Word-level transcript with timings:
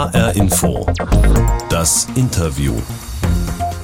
HR 0.00 0.34
Info. 0.34 0.86
Das 1.68 2.08
Interview. 2.14 2.72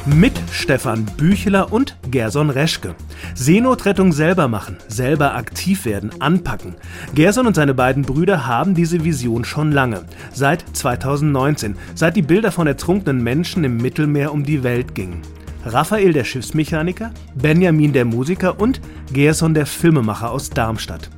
Mit 0.06 0.32
Stefan 0.50 1.04
Bücheler 1.04 1.74
und 1.74 1.94
Gerson 2.10 2.48
Reschke. 2.48 2.94
Seenotrettung 3.34 4.14
selber 4.14 4.48
machen, 4.48 4.78
selber 4.88 5.34
aktiv 5.34 5.84
werden, 5.84 6.18
anpacken. 6.18 6.74
Gerson 7.14 7.46
und 7.46 7.54
seine 7.54 7.74
beiden 7.74 8.02
Brüder 8.02 8.46
haben 8.46 8.74
diese 8.74 9.04
Vision 9.04 9.44
schon 9.44 9.72
lange. 9.72 10.06
Seit 10.32 10.64
2019, 10.72 11.76
seit 11.94 12.16
die 12.16 12.22
Bilder 12.22 12.50
von 12.50 12.66
ertrunkenen 12.66 13.22
Menschen 13.22 13.62
im 13.64 13.76
Mittelmeer 13.76 14.32
um 14.32 14.42
die 14.42 14.62
Welt 14.62 14.94
gingen. 14.94 15.20
Raphael 15.66 16.14
der 16.14 16.24
Schiffsmechaniker, 16.24 17.10
Benjamin 17.34 17.92
der 17.92 18.06
Musiker 18.06 18.58
und 18.58 18.80
Gerson 19.12 19.52
der 19.52 19.66
Filmemacher 19.66 20.30
aus 20.30 20.48
Darmstadt. 20.48 21.10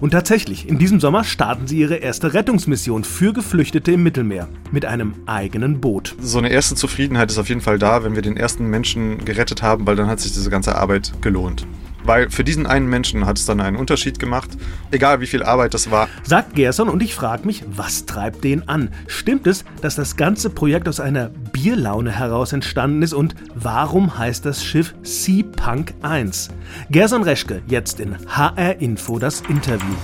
Und 0.00 0.10
tatsächlich, 0.10 0.68
in 0.68 0.78
diesem 0.78 1.00
Sommer 1.00 1.24
starten 1.24 1.66
sie 1.66 1.78
ihre 1.78 1.96
erste 1.96 2.34
Rettungsmission 2.34 3.04
für 3.04 3.32
Geflüchtete 3.32 3.92
im 3.92 4.02
Mittelmeer 4.02 4.48
mit 4.72 4.84
einem 4.84 5.14
eigenen 5.26 5.80
Boot. 5.80 6.14
So 6.20 6.38
eine 6.38 6.50
erste 6.50 6.74
Zufriedenheit 6.74 7.30
ist 7.30 7.38
auf 7.38 7.48
jeden 7.48 7.60
Fall 7.60 7.78
da, 7.78 8.04
wenn 8.04 8.14
wir 8.14 8.22
den 8.22 8.36
ersten 8.36 8.66
Menschen 8.66 9.24
gerettet 9.24 9.62
haben, 9.62 9.86
weil 9.86 9.96
dann 9.96 10.08
hat 10.08 10.20
sich 10.20 10.32
diese 10.32 10.50
ganze 10.50 10.76
Arbeit 10.76 11.12
gelohnt. 11.20 11.66
Weil 12.04 12.30
für 12.30 12.44
diesen 12.44 12.66
einen 12.66 12.88
Menschen 12.88 13.24
hat 13.24 13.38
es 13.38 13.46
dann 13.46 13.60
einen 13.60 13.76
Unterschied 13.76 14.18
gemacht, 14.18 14.50
egal 14.90 15.20
wie 15.20 15.26
viel 15.26 15.42
Arbeit 15.42 15.72
das 15.72 15.90
war. 15.90 16.08
Sagt 16.22 16.54
Gerson 16.54 16.90
und 16.90 17.02
ich 17.02 17.14
frage 17.14 17.46
mich, 17.46 17.64
was 17.66 18.04
treibt 18.04 18.44
den 18.44 18.68
an? 18.68 18.90
Stimmt 19.06 19.46
es, 19.46 19.64
dass 19.80 19.96
das 19.96 20.16
ganze 20.16 20.50
Projekt 20.50 20.86
aus 20.86 21.00
einer 21.00 21.30
Bierlaune 21.64 22.10
heraus 22.10 22.52
entstanden 22.52 23.00
ist 23.00 23.14
und 23.14 23.34
warum 23.54 24.18
heißt 24.18 24.44
das 24.44 24.62
Schiff 24.62 24.94
Sea 25.02 25.42
Punk 25.56 25.94
1? 26.02 26.50
Gerson 26.90 27.22
Reschke, 27.22 27.62
jetzt 27.66 28.00
in 28.00 28.18
HR 28.28 28.82
Info 28.82 29.18
das 29.18 29.40
Interview. 29.48 29.94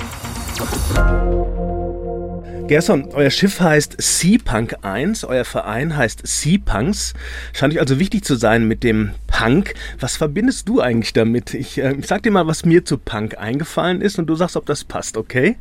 Gerson, 2.66 3.10
euer 3.12 3.28
Schiff 3.28 3.60
heißt 3.60 3.96
Sea 3.98 4.38
Punk 4.42 4.76
1, 4.80 5.24
euer 5.24 5.44
Verein 5.44 5.98
heißt 5.98 6.26
Sea 6.26 6.56
Punks. 6.64 7.12
Scheint 7.52 7.74
euch 7.74 7.80
also 7.80 7.98
wichtig 7.98 8.24
zu 8.24 8.36
sein 8.36 8.66
mit 8.66 8.82
dem 8.82 9.10
Punk. 9.26 9.74
Was 9.98 10.16
verbindest 10.16 10.66
du 10.66 10.80
eigentlich 10.80 11.12
damit? 11.12 11.52
Ich, 11.52 11.76
äh, 11.76 11.92
ich 11.92 12.06
sag 12.06 12.22
dir 12.22 12.30
mal, 12.30 12.46
was 12.46 12.64
mir 12.64 12.86
zu 12.86 12.96
Punk 12.96 13.36
eingefallen 13.36 14.00
ist 14.00 14.18
und 14.18 14.28
du 14.28 14.34
sagst, 14.34 14.56
ob 14.56 14.64
das 14.64 14.84
passt, 14.84 15.18
okay? 15.18 15.58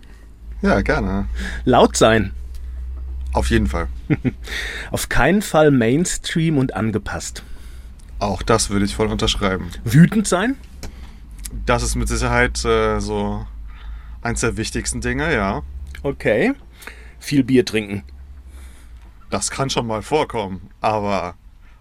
Ja, 0.62 0.80
gerne. 0.80 1.28
Laut 1.66 1.98
sein. 1.98 2.32
Auf 3.34 3.50
jeden 3.50 3.68
Fall. 3.68 3.88
Auf 4.92 5.10
keinen 5.10 5.42
Fall 5.42 5.72
Mainstream 5.72 6.58
und 6.58 6.74
angepasst. 6.74 7.44
Auch 8.18 8.42
das 8.42 8.70
würde 8.70 8.86
ich 8.86 8.96
voll 8.96 9.08
unterschreiben. 9.08 9.70
Wütend 9.84 10.28
sein? 10.28 10.58
Das 11.66 11.84
ist 11.84 11.96
mit 11.96 12.08
Sicherheit 12.08 12.64
äh, 12.66 13.00
so 13.00 13.46
eins 14.22 14.42
der 14.42 14.58
wichtigsten 14.58 15.02
Dinge, 15.02 15.34
ja. 15.34 15.62
Okay 16.04 16.54
viel 17.20 17.44
Bier 17.44 17.66
trinken. 17.66 18.04
Das 19.30 19.52
kann 19.52 19.70
schon 19.70 19.86
mal 19.86 20.02
vorkommen, 20.02 20.72
aber 20.82 21.36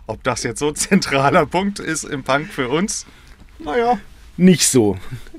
ob 0.07 0.23
das 0.23 0.43
jetzt 0.43 0.59
so 0.59 0.69
ein 0.69 0.75
zentraler 0.77 1.47
Punkt 1.47 1.79
ist 1.79 2.05
im 2.05 2.25
Punk 2.25 2.49
für 2.53 2.69
uns, 2.69 3.07
naja. 3.59 3.99
Nicht 4.37 4.69
so. 4.69 4.99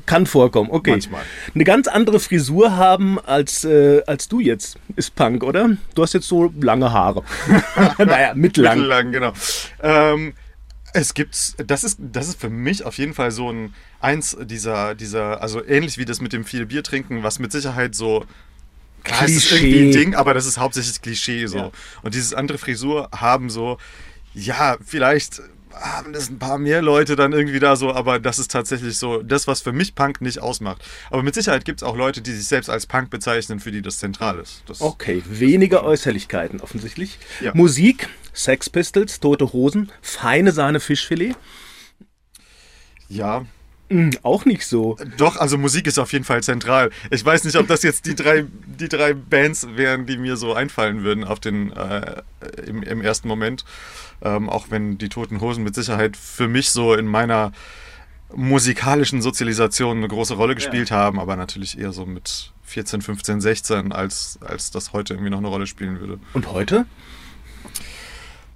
Kann 0.09 0.25
vorkommen, 0.25 0.71
okay. 0.71 0.89
Manchmal. 0.89 1.21
Eine 1.53 1.63
ganz 1.65 1.87
andere 1.87 2.19
Frisur 2.19 2.75
haben 2.75 3.19
als, 3.19 3.63
äh, 3.63 4.01
als 4.07 4.27
du 4.27 4.39
jetzt 4.39 4.79
ist 4.95 5.13
Punk, 5.13 5.43
oder? 5.43 5.77
Du 5.93 6.01
hast 6.01 6.15
jetzt 6.15 6.27
so 6.27 6.51
lange 6.59 6.91
Haare. 6.91 7.23
naja, 7.99 8.33
mittellang. 8.35 8.79
Mittellang, 8.79 9.11
genau. 9.11 9.33
Ähm, 9.83 10.33
es 10.93 11.13
gibt, 11.13 11.53
das 11.69 11.83
ist, 11.83 11.99
das 11.99 12.27
ist 12.27 12.41
für 12.41 12.49
mich 12.49 12.85
auf 12.85 12.97
jeden 12.97 13.13
Fall 13.13 13.29
so 13.29 13.51
ein, 13.51 13.75
eins 14.01 14.35
dieser, 14.41 14.95
dieser, 14.95 15.43
also 15.43 15.63
ähnlich 15.63 15.99
wie 15.99 16.05
das 16.05 16.21
mit 16.21 16.33
dem 16.33 16.43
viel 16.43 16.65
Bier 16.65 16.81
trinken, 16.81 17.21
was 17.21 17.37
mit 17.37 17.51
Sicherheit 17.51 17.93
so 17.93 18.25
Klar, 19.03 19.25
Klischee. 19.25 19.37
ist 19.37 19.51
irgendwie 19.51 19.81
ein 19.83 19.91
Ding, 19.91 20.15
aber 20.15 20.33
das 20.33 20.47
ist 20.47 20.57
hauptsächlich 20.57 21.03
Klischee 21.03 21.45
so. 21.45 21.57
Ja. 21.57 21.71
Und 22.01 22.15
dieses 22.15 22.33
andere 22.33 22.57
Frisur 22.57 23.09
haben 23.15 23.51
so, 23.51 23.77
ja, 24.33 24.75
vielleicht 24.83 25.43
haben 25.79 26.13
das 26.13 26.29
ein 26.29 26.39
paar 26.39 26.57
mehr 26.57 26.81
Leute 26.81 27.15
dann 27.15 27.33
irgendwie 27.33 27.59
da 27.59 27.75
so, 27.75 27.93
aber 27.93 28.19
das 28.19 28.39
ist 28.39 28.51
tatsächlich 28.51 28.97
so 28.97 29.21
das, 29.21 29.47
was 29.47 29.61
für 29.61 29.71
mich 29.71 29.95
Punk 29.95 30.21
nicht 30.21 30.39
ausmacht. 30.39 30.83
Aber 31.09 31.23
mit 31.23 31.35
Sicherheit 31.35 31.65
gibt 31.65 31.81
es 31.81 31.87
auch 31.87 31.95
Leute, 31.95 32.21
die 32.21 32.31
sich 32.31 32.47
selbst 32.47 32.69
als 32.69 32.85
Punk 32.85 33.09
bezeichnen, 33.09 33.59
für 33.59 33.71
die 33.71 33.81
das 33.81 33.99
zentral 33.99 34.39
ist. 34.39 34.63
Das 34.67 34.81
okay, 34.81 35.23
weniger 35.27 35.83
Äußerlichkeiten 35.83 36.61
offensichtlich. 36.61 37.17
Ja. 37.41 37.53
Musik, 37.53 38.09
Sex 38.33 38.69
Pistols, 38.69 39.19
Tote 39.19 39.53
Hosen, 39.53 39.91
feine 40.01 40.51
Sahne 40.51 40.79
Fischfilet. 40.79 41.35
Ja, 43.07 43.45
hm, 43.89 44.11
auch 44.21 44.45
nicht 44.45 44.67
so. 44.67 44.97
Doch, 45.17 45.35
also 45.37 45.57
Musik 45.57 45.87
ist 45.87 45.97
auf 45.97 46.13
jeden 46.13 46.25
Fall 46.25 46.43
zentral. 46.43 46.91
Ich 47.09 47.25
weiß 47.25 47.43
nicht, 47.43 47.55
ob 47.55 47.67
das 47.67 47.81
jetzt 47.81 48.05
die 48.05 48.15
drei, 48.15 48.45
die 48.79 48.87
drei 48.87 49.13
Bands 49.13 49.67
wären, 49.75 50.05
die 50.05 50.17
mir 50.17 50.37
so 50.37 50.53
einfallen 50.53 51.03
würden 51.03 51.23
auf 51.23 51.39
den, 51.39 51.73
äh, 51.73 52.21
im, 52.67 52.83
im, 52.83 53.01
ersten 53.01 53.27
Moment. 53.27 53.65
Ähm, 54.21 54.49
auch 54.49 54.67
wenn 54.69 54.97
die 54.97 55.09
Toten 55.09 55.41
Hosen 55.41 55.63
mit 55.63 55.73
Sicherheit 55.73 56.17
für 56.17 56.47
mich 56.47 56.69
so 56.69 56.93
in 56.93 57.07
meiner 57.07 57.51
musikalischen 58.35 59.23
Sozialisation 59.23 59.97
eine 59.97 60.07
große 60.07 60.35
Rolle 60.35 60.53
gespielt 60.53 60.91
ja. 60.91 60.97
haben, 60.97 61.19
aber 61.19 61.35
natürlich 61.35 61.79
eher 61.79 61.91
so 61.91 62.05
mit 62.05 62.51
14, 62.65 63.01
15, 63.01 63.41
16, 63.41 63.91
als, 63.91 64.37
als 64.41 64.69
das 64.69 64.93
heute 64.93 65.15
irgendwie 65.15 65.31
noch 65.31 65.39
eine 65.39 65.47
Rolle 65.47 65.65
spielen 65.65 65.99
würde. 65.99 66.19
Und 66.33 66.51
heute? 66.51 66.85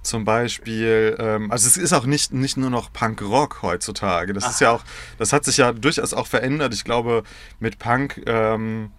Zum 0.06 0.24
Beispiel, 0.24 1.16
ähm, 1.18 1.50
also 1.50 1.66
es 1.66 1.76
ist 1.76 1.92
auch 1.92 2.06
nicht, 2.06 2.32
nicht 2.32 2.56
nur 2.56 2.70
noch 2.70 2.92
Punk-Rock 2.92 3.62
heutzutage. 3.62 4.32
Das 4.32 4.44
Aha. 4.44 4.50
ist 4.50 4.60
ja 4.60 4.70
auch, 4.70 4.84
das 5.18 5.32
hat 5.32 5.44
sich 5.44 5.56
ja 5.56 5.72
durchaus 5.72 6.14
auch 6.14 6.26
verändert. 6.26 6.74
Ich 6.74 6.84
glaube, 6.84 7.22
mit 7.60 7.78
Punk 7.78 8.22
ähm, 8.26 8.90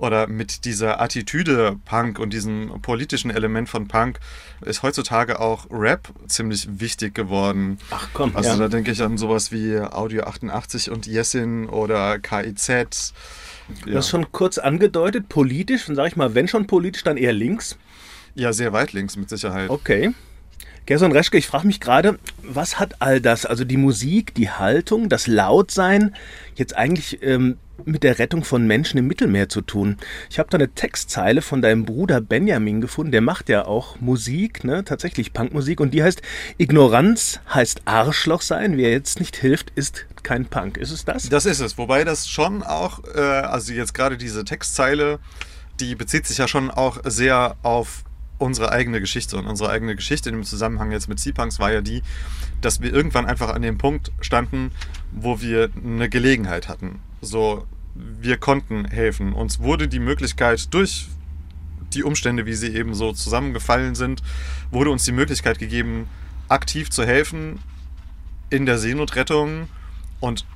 oder 0.00 0.26
mit 0.26 0.64
dieser 0.64 1.00
Attitüde 1.00 1.76
Punk 1.84 2.18
und 2.18 2.32
diesem 2.32 2.80
politischen 2.80 3.30
Element 3.30 3.68
von 3.68 3.86
Punk 3.86 4.18
ist 4.62 4.82
heutzutage 4.82 5.40
auch 5.40 5.66
Rap 5.70 6.08
ziemlich 6.26 6.80
wichtig 6.80 7.14
geworden. 7.14 7.78
Ach 7.90 8.08
komm. 8.14 8.34
Also 8.34 8.50
ja. 8.50 8.56
da 8.56 8.68
denke 8.68 8.90
ich 8.90 9.02
an 9.02 9.18
sowas 9.18 9.52
wie 9.52 9.78
Audio 9.78 10.24
88 10.24 10.90
und 10.90 11.06
Jessin 11.06 11.68
oder 11.68 12.18
KIZ. 12.18 12.68
Ja. 12.68 13.86
Du 13.86 13.96
hast 13.96 14.08
schon 14.08 14.32
kurz 14.32 14.58
angedeutet, 14.58 15.28
politisch, 15.28 15.88
und 15.88 15.94
sage 15.94 16.08
ich 16.08 16.16
mal, 16.16 16.34
wenn 16.34 16.48
schon 16.48 16.66
politisch, 16.66 17.04
dann 17.04 17.16
eher 17.16 17.32
links. 17.32 17.76
Ja, 18.34 18.52
sehr 18.52 18.72
weit 18.72 18.92
links 18.92 19.16
mit 19.16 19.28
Sicherheit. 19.28 19.70
Okay. 19.70 20.12
Gerson 20.86 21.12
Reschke, 21.12 21.38
ich 21.38 21.46
frage 21.46 21.66
mich 21.66 21.80
gerade, 21.80 22.18
was 22.42 22.78
hat 22.78 22.96
all 23.00 23.20
das, 23.20 23.46
also 23.46 23.64
die 23.64 23.76
Musik, 23.76 24.34
die 24.34 24.50
Haltung, 24.50 25.08
das 25.08 25.26
Lautsein, 25.26 26.14
jetzt 26.56 26.76
eigentlich 26.76 27.22
ähm, 27.22 27.58
mit 27.84 28.02
der 28.02 28.18
Rettung 28.18 28.44
von 28.44 28.66
Menschen 28.66 28.98
im 28.98 29.06
Mittelmeer 29.06 29.48
zu 29.48 29.60
tun? 29.60 29.98
Ich 30.30 30.38
habe 30.38 30.50
da 30.50 30.56
eine 30.56 30.70
Textzeile 30.70 31.42
von 31.42 31.62
deinem 31.62 31.84
Bruder 31.84 32.20
Benjamin 32.20 32.80
gefunden, 32.80 33.12
der 33.12 33.20
macht 33.20 33.48
ja 33.48 33.66
auch 33.66 34.00
Musik, 34.00 34.64
ne, 34.64 34.84
tatsächlich 34.84 35.32
Punkmusik, 35.32 35.80
und 35.80 35.94
die 35.94 36.02
heißt 36.02 36.22
Ignoranz 36.58 37.40
heißt 37.52 37.82
Arschloch 37.84 38.42
sein, 38.42 38.76
wer 38.76 38.90
jetzt 38.90 39.20
nicht 39.20 39.36
hilft, 39.36 39.70
ist 39.76 40.06
kein 40.22 40.46
Punk. 40.46 40.76
Ist 40.76 40.90
es 40.90 41.04
das? 41.04 41.28
Das 41.28 41.46
ist 41.46 41.60
es, 41.60 41.78
wobei 41.78 42.04
das 42.04 42.28
schon 42.28 42.62
auch, 42.62 43.00
äh, 43.14 43.20
also 43.20 43.72
jetzt 43.72 43.94
gerade 43.94 44.16
diese 44.16 44.44
Textzeile, 44.44 45.18
die 45.78 45.94
bezieht 45.94 46.26
sich 46.26 46.38
ja 46.38 46.48
schon 46.48 46.70
auch 46.70 46.98
sehr 47.04 47.56
auf 47.62 48.04
unsere 48.40 48.72
eigene 48.72 49.00
Geschichte. 49.00 49.36
Und 49.36 49.46
unsere 49.46 49.70
eigene 49.70 49.94
Geschichte 49.94 50.30
im 50.30 50.44
Zusammenhang 50.44 50.92
jetzt 50.92 51.08
mit 51.08 51.20
Seapunks 51.20 51.58
war 51.58 51.72
ja 51.72 51.80
die, 51.80 52.02
dass 52.60 52.80
wir 52.80 52.92
irgendwann 52.92 53.26
einfach 53.26 53.50
an 53.54 53.62
dem 53.62 53.78
Punkt 53.78 54.12
standen, 54.20 54.72
wo 55.12 55.40
wir 55.40 55.70
eine 55.76 56.08
Gelegenheit 56.08 56.68
hatten. 56.68 57.00
So, 57.20 57.66
wir 57.94 58.38
konnten 58.38 58.86
helfen. 58.86 59.32
Uns 59.32 59.60
wurde 59.60 59.88
die 59.88 59.98
Möglichkeit 59.98 60.72
durch 60.72 61.08
die 61.92 62.02
Umstände, 62.02 62.46
wie 62.46 62.54
sie 62.54 62.74
eben 62.74 62.94
so 62.94 63.12
zusammengefallen 63.12 63.94
sind, 63.94 64.22
wurde 64.70 64.90
uns 64.90 65.04
die 65.04 65.12
Möglichkeit 65.12 65.58
gegeben, 65.58 66.08
aktiv 66.48 66.88
zu 66.90 67.04
helfen 67.04 67.58
in 68.48 68.64
der 68.64 68.78
Seenotrettung. 68.78 69.68
Und 70.20 70.46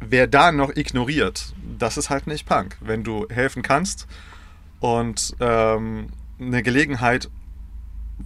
wer 0.00 0.26
da 0.26 0.52
noch 0.52 0.76
ignoriert, 0.76 1.54
das 1.78 1.96
ist 1.96 2.10
halt 2.10 2.26
nicht 2.26 2.46
Punk. 2.46 2.76
Wenn 2.80 3.02
du 3.02 3.26
helfen 3.30 3.62
kannst 3.62 4.06
und 4.80 5.34
ähm, 5.40 6.08
eine 6.38 6.62
Gelegenheit 6.62 7.30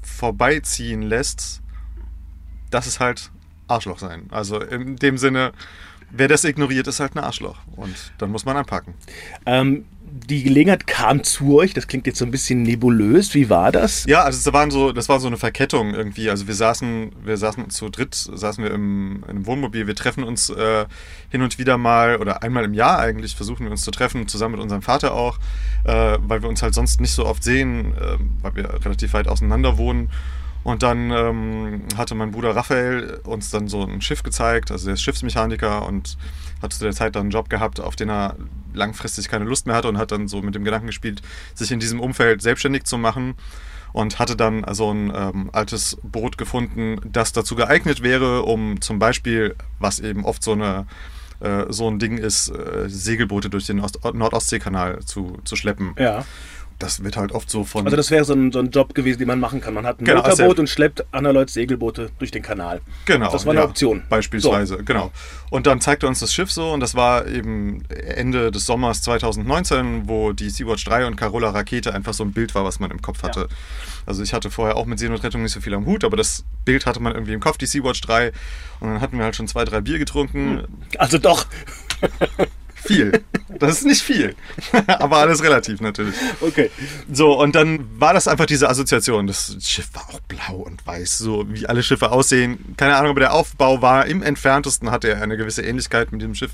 vorbeiziehen 0.03 1.03
lässt, 1.03 1.63
das 2.71 2.87
ist 2.87 3.01
halt 3.01 3.31
Arschloch 3.67 3.99
sein. 3.99 4.27
Also 4.31 4.61
in 4.61 4.97
dem 4.97 5.19
Sinne, 5.19 5.53
wer 6.11 6.29
das 6.29 6.45
ignoriert, 6.45 6.87
ist 6.87 7.01
halt 7.01 7.15
ein 7.17 7.25
Arschloch. 7.25 7.59
Und 7.77 8.13
dann 8.19 8.31
muss 8.31 8.45
man 8.45 8.57
anpacken. 8.57 8.95
Ähm, 9.47 9.85
die 10.19 10.43
Gelegenheit 10.43 10.87
kam 10.87 11.23
zu 11.23 11.57
euch. 11.57 11.75
Das 11.75 11.87
klingt 11.87 12.07
jetzt 12.07 12.19
so 12.19 12.25
ein 12.25 12.31
bisschen 12.31 12.63
nebulös. 12.63 13.35
Wie 13.35 13.49
war 13.49 13.73
das? 13.73 14.05
Ja, 14.07 14.23
also 14.23 14.43
das, 14.43 14.53
waren 14.53 14.71
so, 14.71 14.93
das 14.93 15.09
war 15.09 15.21
so 15.21 15.27
eine 15.27 15.37
Verkettung 15.37 15.95
irgendwie. 15.95 16.31
Also 16.31 16.47
wir 16.47 16.55
saßen, 16.55 17.13
wir 17.25 17.37
saßen 17.37 17.71
zu 17.71 17.89
dritt, 17.89 18.15
saßen 18.15 18.63
wir 18.63 18.71
im, 18.71 19.25
im 19.29 19.47
Wohnmobil. 19.47 19.87
Wir 19.87 19.95
treffen 19.95 20.25
uns 20.25 20.51
äh, 20.51 20.87
hin 21.31 21.43
und 21.43 21.59
wieder 21.59 21.79
mal 21.79 22.17
oder 22.17 22.43
einmal 22.43 22.65
im 22.65 22.75
Jahr 22.75 22.99
eigentlich 22.99 23.35
versuchen 23.35 23.65
wir 23.65 23.71
uns 23.71 23.83
zu 23.83 23.91
treffen, 23.91 24.29
zusammen 24.29 24.53
mit 24.53 24.61
unserem 24.61 24.83
Vater 24.83 25.15
auch, 25.15 25.39
äh, 25.85 26.19
weil 26.21 26.43
wir 26.43 26.49
uns 26.49 26.63
halt 26.63 26.75
sonst 26.75 27.01
nicht 27.01 27.13
so 27.13 27.27
oft 27.27 27.43
sehen, 27.43 27.95
äh, 27.97 28.19
weil 28.43 28.55
wir 28.57 28.85
relativ 28.85 29.13
weit 29.13 29.29
auseinander 29.29 29.79
wohnen. 29.79 30.11
Und 30.65 30.83
dann 30.83 31.11
ähm, 31.11 31.83
hatte 31.97 32.15
mein 32.15 32.31
Bruder 32.31 32.55
Raphael 32.55 33.21
uns 33.25 33.51
dann 33.51 33.69
so 33.69 33.83
ein 33.85 34.01
Schiff 34.01 34.23
gezeigt, 34.23 34.71
also 34.71 34.87
der 34.87 34.95
ist 34.95 35.03
Schiffsmechaniker 35.03 35.87
und 35.87 36.19
hat 36.61 36.73
zu 36.73 36.83
der 36.83 36.93
Zeit 36.93 37.15
dann 37.15 37.23
einen 37.23 37.31
Job 37.31 37.49
gehabt, 37.49 37.81
auf 37.81 37.97
den 37.97 38.11
er 38.11 38.37
langfristig 38.75 39.29
keine 39.29 39.45
Lust 39.45 39.67
mehr 39.67 39.77
hatte 39.77 39.89
und 39.89 39.99
hat 39.99 40.13
dann 40.13 40.29
so 40.29 40.43
mit 40.43 40.55
dem 40.55 40.65
Gedanken 40.65 40.89
gespielt, 40.89 41.23
sich 41.55 41.71
in 41.71 41.81
diesem 41.81 42.01
Umfeld 42.01 42.43
selbstständig 42.43 42.85
zu 42.85 42.99
machen. 42.99 43.35
und 43.93 44.19
hatte 44.19 44.37
dann 44.37 44.67
so 44.75 44.93
ein 44.93 45.11
ähm, 45.15 45.51
altes 45.53 45.97
Boot 46.03 46.37
gefunden, 46.37 47.01
das 47.05 47.33
dazu 47.33 47.57
geeignet 47.57 48.03
wäre, 48.03 48.43
um 48.43 48.81
zum 48.83 48.99
Beispiel, 48.99 49.57
was 49.79 49.99
eben 49.99 50.25
oft 50.27 50.43
so 50.43 50.53
eine 50.53 50.87
äh, 51.41 51.67
so 51.69 51.89
ein 51.89 51.99
Ding 51.99 52.19
ist, 52.19 52.49
äh, 52.49 52.89
Segelboote 52.89 53.49
durch 53.49 53.67
den 53.67 53.81
Ost 53.81 54.01
Nordostseekanal 54.13 55.01
zu, 55.05 55.39
zu 55.45 55.55
schleppen. 55.55 55.95
Ja. 55.97 56.25
Das 56.79 57.03
wird 57.03 57.17
halt 57.17 57.33
oft 57.33 57.51
so 57.51 57.65
von. 57.65 57.85
Also 57.85 57.97
das 57.97 58.11
wäre 58.13 58.25
so 58.25 58.35
ein, 58.35 58.53
so 58.53 58.61
ein 58.61 58.71
Job 58.71 58.95
gewesen, 58.95 59.19
den 59.19 59.27
man 59.27 59.41
machen 59.41 59.61
kann. 59.61 59.75
Man 59.75 59.85
hat 59.85 60.01
ein 60.01 60.05
Genau, 60.05 60.23
Motorboot 60.23 60.41
also- 60.41 60.61
und 60.61 60.69
schleppt 60.69 61.05
andere 61.13 61.33
Leute 61.35 61.53
Segelboote 61.53 62.11
durch 62.19 62.31
den 62.31 62.43
Kanal. 62.43 62.81
Genau. 63.05 63.33
Das 63.33 63.45
war 63.47 63.53
eine 63.53 63.63
ja, 63.63 63.67
Option. 63.67 64.05
Beispielsweise, 64.09 64.85
genau. 64.85 65.11
Und 65.51 65.67
dann 65.67 65.81
zeigte 65.81 66.07
uns 66.07 66.21
das 66.21 66.33
Schiff 66.33 66.53
so, 66.53 66.71
und 66.71 66.81
das 66.81 66.95
war 66.95 67.27
eben 67.27 67.85
Ende 67.89 68.53
des 68.53 68.67
Sommers 68.67 69.03
2019, 69.03 70.09
wo 70.09 70.33
die 70.33 70.51
Sea-Watch 70.51 70.85
3 70.85 71.07
und 71.07 71.17
Carola 71.17 71.51
Rakete 71.51 71.93
einfach 71.95 72.15
so 72.15 72.23
ein 72.23 72.33
Bild 72.33 72.55
war, 72.55 72.65
was 72.65 72.79
man 72.79 72.91
im 72.93 73.03
Kopf 73.03 73.23
hatte. 73.25 73.49
Also 74.07 74.23
ich 74.23 74.33
hatte 74.33 74.51
vorher 74.51 74.77
auch 74.77 74.87
mit 74.87 74.99
Seenotrettung 74.99 75.43
nicht 75.43 75.53
so 75.53 75.61
viel 75.61 75.75
am 75.75 75.85
Hut, 75.85 76.05
aber 76.05 76.17
das 76.17 76.45
Bild 76.65 76.87
hatte 76.87 77.01
man 77.01 77.13
irgendwie 77.13 77.33
im 77.33 77.41
Kopf, 77.41 77.59
die 77.59 77.67
Sea-Watch 77.67 78.01
3. 78.03 78.33
Und 78.81 78.89
dann 78.89 79.01
hatten 79.01 79.19
wir 79.19 79.25
halt 79.25 79.35
schon 79.35 79.49
zwei, 79.49 79.65
drei 79.65 79.81
Bier 79.81 79.99
getrunken. 79.99 80.63
Also 80.97 81.19
doch. 81.19 81.47
Viel. 82.85 83.25
Das 83.59 83.79
ist 83.79 83.85
nicht 83.85 84.03
viel. 84.03 84.35
aber 84.87 85.19
alles 85.19 85.43
relativ 85.43 85.81
natürlich. 85.81 86.15
Okay. 86.41 86.71
So, 87.13 87.39
und 87.39 87.55
dann 87.55 88.01
war 88.01 88.15
das 88.15 88.29
einfach 88.29 88.47
diese 88.47 88.69
Assoziation. 88.69 89.27
Das 89.27 89.57
Schiff 89.61 89.89
war 89.95 90.09
auch 90.11 90.21
blau 90.21 90.63
und 90.63 90.87
weiß, 90.87 91.19
so 91.19 91.47
wie 91.49 91.67
alle 91.67 91.83
Schiffe 91.83 92.13
aussehen. 92.13 92.75
Keine 92.77 92.97
Ahnung, 92.97 93.11
aber 93.11 93.21
der 93.21 93.33
Aufbau 93.33 93.83
war 93.83 94.07
im 94.07 94.23
entferntesten, 94.23 94.91
hatte 94.91 95.09
er 95.09 95.23
eine 95.23 95.37
gewisse 95.37 95.63
Ähnlichkeit 95.63 96.13
mit 96.13 96.21
diesem 96.21 96.35
Schiff. 96.35 96.53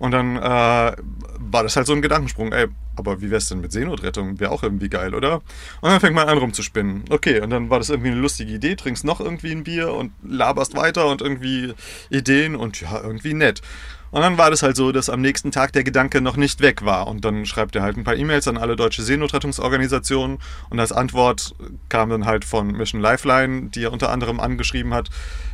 Und 0.00 0.12
dann 0.12 0.36
äh, 0.36 0.40
war 0.40 1.62
das 1.62 1.76
halt 1.76 1.86
so 1.86 1.92
ein 1.92 2.00
Gedankensprung. 2.00 2.52
Ey, 2.52 2.68
aber 2.96 3.20
wie 3.20 3.30
wär's 3.30 3.48
denn 3.48 3.60
mit 3.60 3.70
Seenotrettung? 3.70 4.40
Wäre 4.40 4.50
auch 4.50 4.62
irgendwie 4.62 4.88
geil, 4.88 5.14
oder? 5.14 5.36
Und 5.82 5.90
dann 5.90 6.00
fängt 6.00 6.14
man 6.14 6.26
an 6.26 6.38
rumzuspinnen. 6.38 7.04
Okay, 7.10 7.40
und 7.40 7.50
dann 7.50 7.68
war 7.68 7.78
das 7.78 7.90
irgendwie 7.90 8.10
eine 8.10 8.20
lustige 8.20 8.52
Idee. 8.52 8.76
Trinkst 8.76 9.04
noch 9.04 9.20
irgendwie 9.20 9.52
ein 9.52 9.62
Bier 9.62 9.92
und 9.92 10.12
laberst 10.22 10.74
weiter 10.74 11.06
und 11.06 11.20
irgendwie 11.20 11.74
Ideen 12.08 12.56
und 12.56 12.80
ja, 12.80 13.00
irgendwie 13.02 13.34
nett. 13.34 13.60
Und 14.10 14.22
dann 14.22 14.38
war 14.38 14.50
das 14.50 14.62
halt 14.62 14.76
so, 14.76 14.90
dass 14.90 15.08
am 15.08 15.20
nächsten 15.20 15.52
Tag 15.52 15.72
der 15.72 15.84
Gedanke 15.84 16.20
noch 16.20 16.36
nicht 16.36 16.60
weg 16.60 16.84
war. 16.84 17.06
Und 17.06 17.24
dann 17.24 17.46
schreibt 17.46 17.76
er 17.76 17.82
halt 17.82 17.96
ein 17.96 18.04
paar 18.04 18.16
E-Mails 18.16 18.48
an 18.48 18.56
alle 18.56 18.74
deutsche 18.76 19.02
Seenotrettungsorganisationen. 19.02 20.38
Und 20.68 20.80
als 20.80 20.92
Antwort 20.92 21.54
kam 21.88 22.10
dann 22.10 22.26
halt 22.26 22.44
von 22.44 22.72
Mission 22.72 23.00
Lifeline, 23.00 23.68
die 23.70 23.84
er 23.84 23.92
unter 23.92 24.10
anderem 24.10 24.40
angeschrieben 24.40 24.94
hat, 24.94 25.10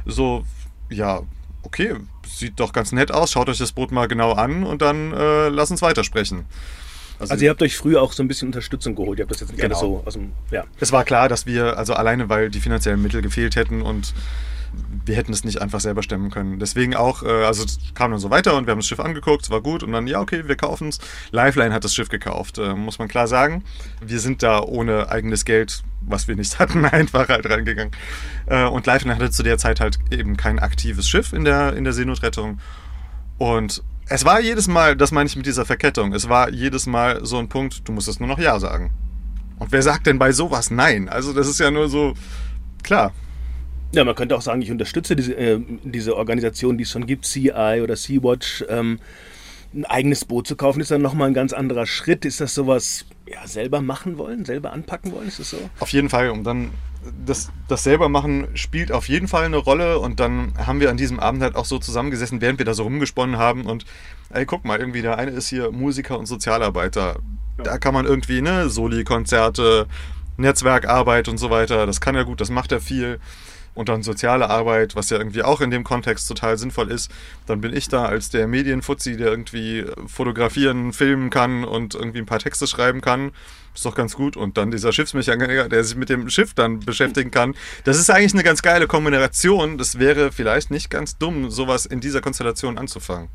so, 0.07 0.45
ja, 0.89 1.21
okay, 1.63 1.95
sieht 2.27 2.59
doch 2.61 2.73
ganz 2.73 2.93
nett 2.93 3.13
aus, 3.13 3.33
schaut 3.33 3.49
euch 3.49 3.59
das 3.59 3.73
Boot 3.73 3.91
mal 3.93 4.09
genau 4.09 4.33
an 4.33 4.65
und 4.65 4.83
dann 4.83 5.13
äh, 5.13 5.49
lass 5.49 5.71
uns 5.71 5.83
weitersprechen. 5.83 6.45
Also 7.19 7.43
ihr 7.45 7.51
habt 7.51 7.63
euch 7.63 7.77
früher 7.77 8.03
auch 8.03 8.13
so 8.13 8.23
ein 8.23 8.29
bisschen 8.29 8.49
Unterstützung 8.49 8.95
geholt. 8.95 9.19
Ihr 9.19 9.23
habt 9.23 9.33
das 9.33 9.41
jetzt 9.41 9.51
nicht 9.53 9.61
Genau. 9.61 9.79
so 9.79 10.03
aus 10.05 10.13
dem. 10.15 10.33
Ja. 10.51 10.65
es 10.81 10.93
war 10.93 11.03
klar, 11.05 11.29
dass 11.31 11.47
wir, 11.47 11.79
also 11.79 11.95
alleine 11.95 12.29
weil 12.29 12.51
die 12.51 12.61
finanziellen 12.61 13.01
Mittel 13.01 13.23
gefehlt 13.23 13.57
hätten 13.57 13.81
und 13.81 14.13
wir 15.07 15.17
hätten 15.17 15.33
es 15.33 15.45
nicht 15.45 15.63
einfach 15.63 15.81
selber 15.81 16.03
stemmen 16.03 16.31
können. 16.31 16.59
Deswegen 16.59 16.95
auch, 16.95 17.23
äh, 17.23 17.45
also 17.45 17.65
es 17.65 17.79
kam 17.95 18.11
dann 18.11 18.21
so 18.21 18.31
weiter 18.31 18.57
und 18.57 18.67
wir 18.67 18.73
haben 18.73 18.79
das 18.79 18.87
Schiff 18.87 19.01
angeguckt, 19.01 19.45
es 19.45 19.51
war 19.51 19.61
gut 19.61 19.83
und 19.83 19.93
dann, 19.93 20.07
ja, 20.07 20.21
okay, 20.21 20.47
wir 20.47 20.57
kaufen 20.57 20.89
es. 20.89 20.99
Lifeline 21.31 21.73
hat 21.73 21.85
das 21.85 21.95
Schiff 21.95 22.09
gekauft, 22.09 22.59
äh, 22.59 22.75
muss 22.75 22.99
man 22.99 23.09
klar 23.09 23.29
sagen. 23.29 23.65
Wir 24.05 24.21
sind 24.21 24.43
da 24.43 24.61
ohne 24.61 25.09
eigenes 25.09 25.45
Geld, 25.45 25.83
was 26.01 26.29
wir 26.29 26.37
nicht 26.37 26.59
hatten, 26.59 26.85
einfach 26.85 27.29
halt 27.29 27.49
reingegangen. 27.49 27.93
Äh, 28.47 28.65
und 28.65 28.87
Lifeline 28.87 29.15
hatte 29.15 29.31
zu 29.31 29.43
der 29.43 29.59
Zeit 29.59 29.81
halt 29.81 29.99
eben 30.11 30.37
kein 30.37 30.59
aktives 30.59 31.09
Schiff 31.09 31.33
in 31.33 31.45
der, 31.45 31.75
in 31.77 31.85
der 31.85 31.93
Seenotrettung. 31.93 32.59
Und 33.39 33.83
es 34.09 34.25
war 34.25 34.41
jedes 34.41 34.69
Mal, 34.69 34.97
das 34.97 35.13
meine 35.13 35.27
ich 35.27 35.37
mit 35.37 35.47
dieser 35.47 35.65
Verkettung, 35.65 36.13
es 36.13 36.29
war 36.29 36.51
jedes 36.51 36.87
Mal 36.87 37.25
so 37.25 37.39
ein 37.39 37.49
Punkt, 37.49 37.89
du 37.89 37.93
musstest 37.93 38.21
nur 38.21 38.29
noch 38.29 38.39
Ja 38.39 38.59
sagen. 38.59 38.93
Und 39.59 39.73
wer 39.73 39.83
sagt 39.83 40.07
denn 40.07 40.19
bei 40.19 40.33
sowas 40.33 40.71
Nein? 40.71 41.09
Also 41.09 41.33
das 41.33 41.49
ist 41.49 41.59
ja 41.59 41.71
nur 41.71 41.89
so, 41.89 42.15
klar, 42.83 43.13
Ja, 43.93 44.05
man 44.05 44.15
könnte 44.15 44.37
auch 44.37 44.43
sagen, 44.43 44.63
ich 44.63 44.71
unterstütze 44.71 45.17
diese, 45.17 45.35
äh, 45.35 45.61
diese 45.85 46.17
Organisation, 46.17 46.77
die 46.77 46.85
es 46.85 46.91
schon 46.91 47.07
gibt, 47.07 47.25
CI 47.25 47.81
oder 47.83 47.97
Sea-Watch. 47.97 48.65
Ähm, 48.69 48.99
ein 49.75 49.85
eigenes 49.85 50.25
Boot 50.25 50.47
zu 50.47 50.57
kaufen, 50.57 50.81
ist 50.81 50.91
dann 50.91 51.03
nochmal 51.03 51.29
ein 51.29 51.35
ganz 51.35 51.53
anderer 51.53 51.87
Schritt. 51.87 52.25
Ist 52.25 52.41
das 52.41 52.55
sowas, 52.55 53.05
ja, 53.29 53.47
selber 53.47 53.81
machen 53.81 54.19
wollen, 54.19 54.45
selber 54.45 54.73
anpacken 54.73 55.13
wollen? 55.13 55.29
Ist 55.29 55.39
das 55.39 55.51
so? 55.51 55.59
Auf 55.81 55.91
jeden 55.91 56.09
Fall. 56.09 56.31
Und 56.31 56.45
dann 56.45 56.71
das, 57.25 57.51
das 57.69 57.85
selber 57.85 58.09
machen 58.09 58.49
spielt 58.55 58.93
auf 58.93 59.09
jeden 59.09 59.29
Fall 59.29 59.45
eine 59.45 59.57
Rolle. 59.57 59.99
Und 59.99 60.21
dann 60.21 60.55
haben 60.59 60.81
wir 60.81 60.91
an 60.91 60.97
diesem 60.97 61.21
Abend 61.21 61.43
halt 61.43 61.57
auch 61.57 61.65
so 61.65 61.79
zusammengesessen, 61.79 62.41
während 62.41 62.59
wir 62.59 62.67
da 62.67 62.75
so 62.75 62.85
rumgesponnen 62.85 63.39
haben. 63.39 63.67
Und 63.67 63.85
ey, 64.31 64.47
guck 64.47 64.65
mal, 64.65 64.79
irgendwie 64.79 65.03
der 65.03 65.19
eine 65.19 65.31
ist 65.33 65.49
hier 65.49 65.71
Musiker 65.71 66.19
und 66.19 66.27
Sozialarbeiter. 66.27 67.21
Da 67.63 67.79
kann 67.79 67.95
man 67.95 68.07
irgendwie, 68.07 68.43
ne, 68.43 68.69
Soli-Konzerte, 68.69 69.87
Netzwerkarbeit 70.37 71.29
und 71.29 71.39
so 71.39 71.51
weiter. 71.51 71.87
Das 71.87 72.01
kann 72.01 72.15
er 72.15 72.25
gut, 72.25 72.41
das 72.41 72.51
macht 72.51 72.73
er 72.73 72.81
viel. 72.81 73.19
Und 73.77 73.91
dann 73.91 74.03
soziale 74.03 74.49
Arbeit, 74.49 74.97
was 74.97 75.11
ja 75.11 75.19
irgendwie 75.19 75.43
auch 75.43 75.61
in 75.61 75.71
dem 75.71 75.85
Kontext 75.85 76.27
total 76.27 76.57
sinnvoll 76.57 76.91
ist. 76.91 77.11
Dann 77.47 77.61
bin 77.61 77.77
ich 77.77 77.89
da 77.89 78.07
als 78.07 78.31
der 78.31 78.49
Medienfuzzi, 78.49 79.19
der 79.19 79.29
irgendwie 79.29 79.85
fotografieren, 80.07 80.95
filmen 80.95 81.29
kann 81.29 81.63
und 81.63 81.95
irgendwie 81.95 82.19
ein 82.19 82.27
paar 82.27 82.39
Texte 82.39 82.67
schreiben 82.67 83.03
kann. 83.03 83.33
Ist 83.75 83.85
doch 83.85 83.95
ganz 83.95 84.17
gut. 84.17 84.35
Und 84.35 84.57
dann 84.57 84.71
dieser 84.71 84.93
Schiffsmechaniker, 84.93 85.69
der 85.69 85.85
sich 85.85 85.95
mit 85.95 86.09
dem 86.09 86.31
Schiff 86.31 86.55
dann 86.55 86.81
beschäftigen 86.81 87.31
kann. 87.31 87.55
Das 87.85 87.99
ist 87.99 88.09
eigentlich 88.09 88.33
eine 88.33 88.45
ganz 88.45 88.63
geile 88.63 88.87
Kombination. 88.87 89.77
Das 89.77 89.99
wäre 89.99 90.33
vielleicht 90.33 90.71
nicht 90.71 90.89
ganz 90.89 91.19
dumm, 91.19 91.51
sowas 91.51 91.85
in 91.85 92.01
dieser 92.01 92.23
Konstellation 92.23 92.79
anzufangen. 92.79 93.29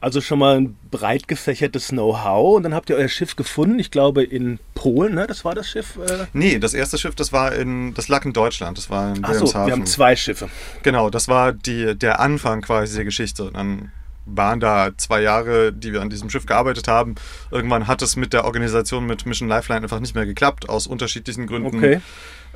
Also 0.00 0.20
schon 0.20 0.38
mal 0.38 0.60
ein 0.60 0.76
breit 0.90 1.26
gefächertes 1.26 1.88
Know-how 1.88 2.56
und 2.56 2.62
dann 2.62 2.74
habt 2.74 2.88
ihr 2.90 2.96
euer 2.96 3.08
Schiff 3.08 3.36
gefunden, 3.36 3.78
ich 3.78 3.90
glaube 3.90 4.22
in 4.22 4.58
Polen, 4.74 5.14
ne? 5.14 5.26
Das 5.26 5.44
war 5.44 5.54
das 5.54 5.68
Schiff. 5.68 5.96
Äh? 5.96 6.26
Nee, 6.32 6.58
das 6.58 6.74
erste 6.74 6.98
Schiff, 6.98 7.14
das 7.14 7.32
war 7.32 7.54
in, 7.54 7.94
das 7.94 8.08
lag 8.08 8.24
in 8.24 8.32
Deutschland. 8.32 8.78
Das 8.78 8.90
war 8.90 9.14
in 9.14 9.24
Achso, 9.24 9.40
Wilhelmshaven. 9.40 9.66
wir 9.66 9.72
haben 9.72 9.86
zwei 9.86 10.14
Schiffe. 10.16 10.48
Genau, 10.82 11.10
das 11.10 11.28
war 11.28 11.52
die, 11.52 11.96
der 11.96 12.20
Anfang 12.20 12.60
quasi 12.60 12.96
der 12.96 13.04
Geschichte. 13.04 13.50
Dann 13.52 13.90
waren 14.24 14.60
da 14.60 14.90
zwei 14.96 15.22
Jahre, 15.22 15.72
die 15.72 15.92
wir 15.92 16.02
an 16.02 16.10
diesem 16.10 16.30
Schiff 16.30 16.46
gearbeitet 16.46 16.86
haben. 16.86 17.14
Irgendwann 17.50 17.86
hat 17.86 18.02
es 18.02 18.16
mit 18.16 18.32
der 18.32 18.44
Organisation 18.44 19.06
mit 19.06 19.26
Mission 19.26 19.48
Lifeline 19.48 19.82
einfach 19.82 20.00
nicht 20.00 20.14
mehr 20.14 20.26
geklappt, 20.26 20.68
aus 20.68 20.86
unterschiedlichen 20.86 21.46
Gründen. 21.46 21.76
Okay. 21.76 22.00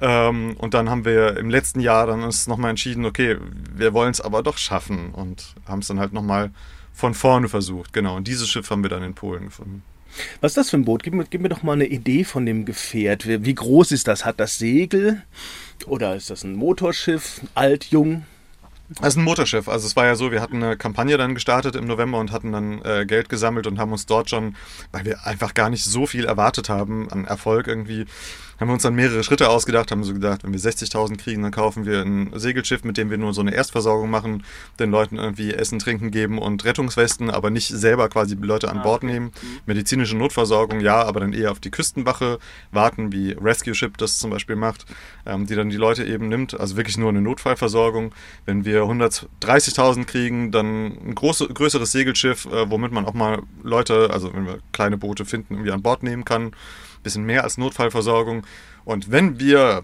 Ähm, 0.00 0.56
und 0.58 0.74
dann 0.74 0.90
haben 0.90 1.04
wir 1.04 1.36
im 1.36 1.48
letzten 1.48 1.80
Jahr 1.80 2.06
dann 2.06 2.22
uns 2.22 2.46
nochmal 2.46 2.70
entschieden, 2.70 3.04
okay, 3.04 3.36
wir 3.74 3.92
wollen 3.92 4.10
es 4.10 4.20
aber 4.20 4.42
doch 4.42 4.58
schaffen 4.58 5.12
und 5.12 5.54
haben 5.66 5.80
es 5.80 5.88
dann 5.88 6.00
halt 6.00 6.12
nochmal 6.12 6.50
von 7.02 7.14
vorne 7.14 7.48
versucht. 7.48 7.92
Genau, 7.92 8.14
und 8.14 8.28
dieses 8.28 8.48
Schiff 8.48 8.70
haben 8.70 8.84
wir 8.84 8.88
dann 8.88 9.02
in 9.02 9.14
Polen 9.14 9.46
gefunden. 9.46 9.82
Was 10.40 10.52
ist 10.52 10.56
das 10.56 10.70
für 10.70 10.76
ein 10.76 10.84
Boot? 10.84 11.02
Gib 11.02 11.14
mir, 11.14 11.24
gib 11.24 11.40
mir 11.40 11.48
doch 11.48 11.64
mal 11.64 11.72
eine 11.72 11.86
Idee 11.86 12.22
von 12.22 12.46
dem 12.46 12.64
Gefährt. 12.64 13.26
Wie, 13.26 13.54
groß 13.56 13.90
ist 13.90 14.06
das? 14.06 14.24
Hat 14.24 14.38
das 14.38 14.56
Segel? 14.58 15.20
Oder 15.86 16.14
ist 16.14 16.30
das 16.30 16.44
ein 16.44 16.54
Motorschiff? 16.54 17.40
Alt, 17.56 17.86
jung? 17.86 18.24
Das 19.00 19.14
ist 19.14 19.16
ein 19.16 19.24
Motorschiff. 19.24 19.68
Also 19.68 19.84
es 19.88 19.96
war 19.96 20.06
ja 20.06 20.14
so, 20.14 20.30
wir 20.30 20.40
hatten 20.40 20.62
eine 20.62 20.76
Kampagne 20.76 21.18
dann 21.18 21.34
gestartet 21.34 21.74
im 21.74 21.88
November 21.88 22.20
und 22.20 22.30
hatten 22.30 22.52
dann 22.52 22.80
äh, 22.84 23.04
Geld 23.04 23.28
gesammelt 23.28 23.66
und 23.66 23.80
haben 23.80 23.90
uns 23.90 24.06
dort 24.06 24.30
schon, 24.30 24.54
weil 24.92 25.04
wir 25.04 25.26
einfach 25.26 25.54
gar 25.54 25.70
nicht 25.70 25.82
so 25.82 26.06
viel 26.06 26.24
erwartet 26.24 26.68
haben 26.68 27.10
an 27.10 27.24
Erfolg 27.24 27.66
irgendwie, 27.66 28.04
haben 28.62 28.68
wir 28.68 28.74
uns 28.74 28.84
dann 28.84 28.94
mehrere 28.94 29.24
Schritte 29.24 29.50
ausgedacht, 29.50 29.90
haben 29.90 30.04
so 30.04 30.14
gedacht, 30.14 30.44
wenn 30.44 30.52
wir 30.52 30.60
60.000 30.60 31.16
kriegen, 31.18 31.42
dann 31.42 31.50
kaufen 31.50 31.84
wir 31.84 32.02
ein 32.02 32.30
Segelschiff, 32.34 32.84
mit 32.84 32.96
dem 32.96 33.10
wir 33.10 33.18
nur 33.18 33.34
so 33.34 33.40
eine 33.40 33.52
Erstversorgung 33.52 34.08
machen, 34.08 34.44
den 34.78 34.92
Leuten 34.92 35.16
irgendwie 35.16 35.52
Essen, 35.52 35.80
Trinken 35.80 36.12
geben 36.12 36.38
und 36.38 36.64
Rettungswesten, 36.64 37.28
aber 37.28 37.50
nicht 37.50 37.66
selber 37.66 38.08
quasi 38.08 38.36
die 38.36 38.46
Leute 38.46 38.70
an 38.70 38.82
Bord 38.82 39.02
nehmen. 39.02 39.32
Medizinische 39.66 40.16
Notversorgung, 40.16 40.78
ja, 40.78 41.02
aber 41.02 41.18
dann 41.18 41.32
eher 41.32 41.50
auf 41.50 41.58
die 41.58 41.72
Küstenwache 41.72 42.38
warten, 42.70 43.12
wie 43.12 43.32
Rescue 43.32 43.74
Ship 43.74 43.98
das 43.98 44.20
zum 44.20 44.30
Beispiel 44.30 44.54
macht, 44.54 44.86
ähm, 45.26 45.46
die 45.46 45.56
dann 45.56 45.68
die 45.68 45.76
Leute 45.76 46.04
eben 46.04 46.28
nimmt, 46.28 46.58
also 46.58 46.76
wirklich 46.76 46.96
nur 46.96 47.08
eine 47.08 47.20
Notfallversorgung. 47.20 48.14
Wenn 48.46 48.64
wir 48.64 48.82
130.000 48.84 50.04
kriegen, 50.04 50.52
dann 50.52 50.98
ein 51.04 51.14
große, 51.16 51.48
größeres 51.48 51.90
Segelschiff, 51.90 52.46
äh, 52.46 52.70
womit 52.70 52.92
man 52.92 53.06
auch 53.06 53.14
mal 53.14 53.42
Leute, 53.64 54.10
also 54.12 54.32
wenn 54.32 54.46
wir 54.46 54.60
kleine 54.70 54.98
Boote 54.98 55.24
finden, 55.24 55.54
irgendwie 55.54 55.72
an 55.72 55.82
Bord 55.82 56.04
nehmen 56.04 56.24
kann. 56.24 56.52
Bisschen 57.02 57.24
mehr 57.24 57.44
als 57.44 57.58
Notfallversorgung. 57.58 58.46
Und 58.84 59.10
wenn 59.10 59.38
wir 59.38 59.82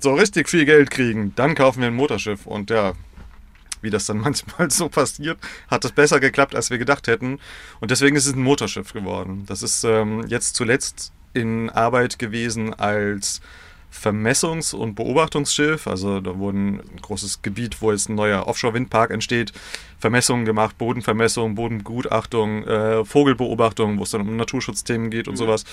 so 0.00 0.14
richtig 0.14 0.48
viel 0.48 0.64
Geld 0.64 0.90
kriegen, 0.90 1.34
dann 1.34 1.54
kaufen 1.54 1.80
wir 1.80 1.88
ein 1.88 1.94
Motorschiff. 1.94 2.46
Und 2.46 2.70
ja, 2.70 2.94
wie 3.82 3.90
das 3.90 4.06
dann 4.06 4.18
manchmal 4.20 4.70
so 4.70 4.88
passiert, 4.88 5.38
hat 5.68 5.84
es 5.84 5.92
besser 5.92 6.20
geklappt, 6.20 6.54
als 6.54 6.70
wir 6.70 6.78
gedacht 6.78 7.06
hätten. 7.06 7.38
Und 7.80 7.90
deswegen 7.90 8.16
ist 8.16 8.26
es 8.26 8.34
ein 8.34 8.42
Motorschiff 8.42 8.92
geworden. 8.92 9.44
Das 9.46 9.62
ist 9.62 9.84
ähm, 9.84 10.24
jetzt 10.28 10.56
zuletzt 10.56 11.12
in 11.34 11.70
Arbeit 11.70 12.18
gewesen 12.18 12.74
als 12.74 13.40
Vermessungs- 13.92 14.74
und 14.74 14.94
Beobachtungsschiff. 14.94 15.86
Also 15.86 16.20
da 16.20 16.38
wurden 16.38 16.80
ein 16.80 17.00
großes 17.00 17.42
Gebiet, 17.42 17.80
wo 17.80 17.90
jetzt 17.90 18.08
ein 18.08 18.14
neuer 18.14 18.46
Offshore-Windpark 18.46 19.10
entsteht, 19.10 19.52
Vermessungen 19.98 20.44
gemacht, 20.44 20.78
Bodenvermessung, 20.78 21.54
Bodenbegutachtung, 21.54 22.64
äh, 22.64 23.04
Vogelbeobachtung, 23.04 23.98
wo 23.98 24.02
es 24.02 24.10
dann 24.10 24.22
um 24.22 24.36
Naturschutzthemen 24.36 25.10
geht 25.10 25.28
und 25.28 25.36
sowas. 25.36 25.64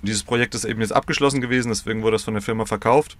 Und 0.00 0.08
dieses 0.08 0.22
Projekt 0.22 0.54
ist 0.54 0.64
eben 0.64 0.80
jetzt 0.80 0.92
abgeschlossen 0.92 1.40
gewesen, 1.40 1.68
deswegen 1.68 2.02
wurde 2.02 2.16
das 2.16 2.24
von 2.24 2.34
der 2.34 2.42
Firma 2.42 2.66
verkauft. 2.66 3.16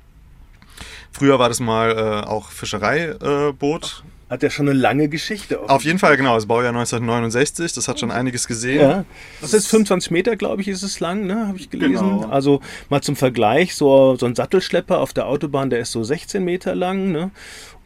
Früher 1.13 1.39
war 1.39 1.49
das 1.49 1.61
mal 1.61 1.91
äh, 1.91 2.27
auch 2.27 2.51
Fischereiboot. 2.51 4.05
Hat 4.31 4.43
ja 4.43 4.49
schon 4.49 4.69
eine 4.69 4.79
lange 4.79 5.09
Geschichte. 5.09 5.69
Auf 5.69 5.85
jeden 5.85 5.99
Fall, 5.99 6.17
genau. 6.17 6.35
Das 6.35 6.47
Baujahr 6.47 6.71
1969, 6.71 7.75
das 7.75 7.89
hat 7.89 8.01
schon 8.01 8.11
einiges 8.11 8.47
gesehen. 8.47 8.81
Ja. 8.81 9.05
Das 9.43 9.53
ist 9.53 9.69
25 9.69 10.11
Meter, 10.11 10.37
glaube 10.37 10.63
ich, 10.63 10.69
ist 10.69 10.83
es 10.83 10.99
lang, 10.99 11.27
ne? 11.27 11.47
habe 11.47 11.59
ich 11.59 11.69
gelesen. 11.69 12.21
Genau. 12.21 12.31
Also 12.31 12.61
mal 12.89 13.03
zum 13.03 13.17
Vergleich, 13.17 13.75
so, 13.75 14.17
so 14.17 14.25
ein 14.25 14.35
Sattelschlepper 14.35 14.99
auf 14.99 15.13
der 15.13 15.27
Autobahn, 15.27 15.69
der 15.69 15.81
ist 15.81 15.93
so 15.93 16.03
16 16.03 16.43
Meter 16.43 16.75
lang. 16.75 17.13
Ne? 17.13 17.33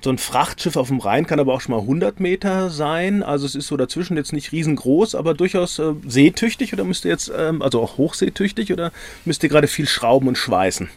So 0.00 0.10
ein 0.10 0.18
Frachtschiff 0.18 0.76
auf 0.76 0.88
dem 0.88 1.00
Rhein 1.00 1.26
kann 1.26 1.40
aber 1.40 1.54
auch 1.54 1.60
schon 1.60 1.74
mal 1.74 1.80
100 1.80 2.20
Meter 2.20 2.70
sein. 2.70 3.24
Also 3.24 3.44
es 3.44 3.56
ist 3.56 3.66
so 3.66 3.76
dazwischen 3.76 4.16
jetzt 4.16 4.32
nicht 4.32 4.52
riesengroß, 4.52 5.16
aber 5.16 5.34
durchaus 5.34 5.80
äh, 5.80 5.94
seetüchtig 6.06 6.72
oder 6.72 6.84
müsst 6.84 7.04
ihr 7.04 7.10
jetzt, 7.10 7.32
ähm, 7.36 7.62
also 7.62 7.82
auch 7.82 7.98
hochseetüchtig 7.98 8.72
oder 8.72 8.92
müsst 9.24 9.42
ihr 9.42 9.48
gerade 9.48 9.66
viel 9.66 9.88
schrauben 9.88 10.28
und 10.28 10.38
schweißen? 10.38 10.88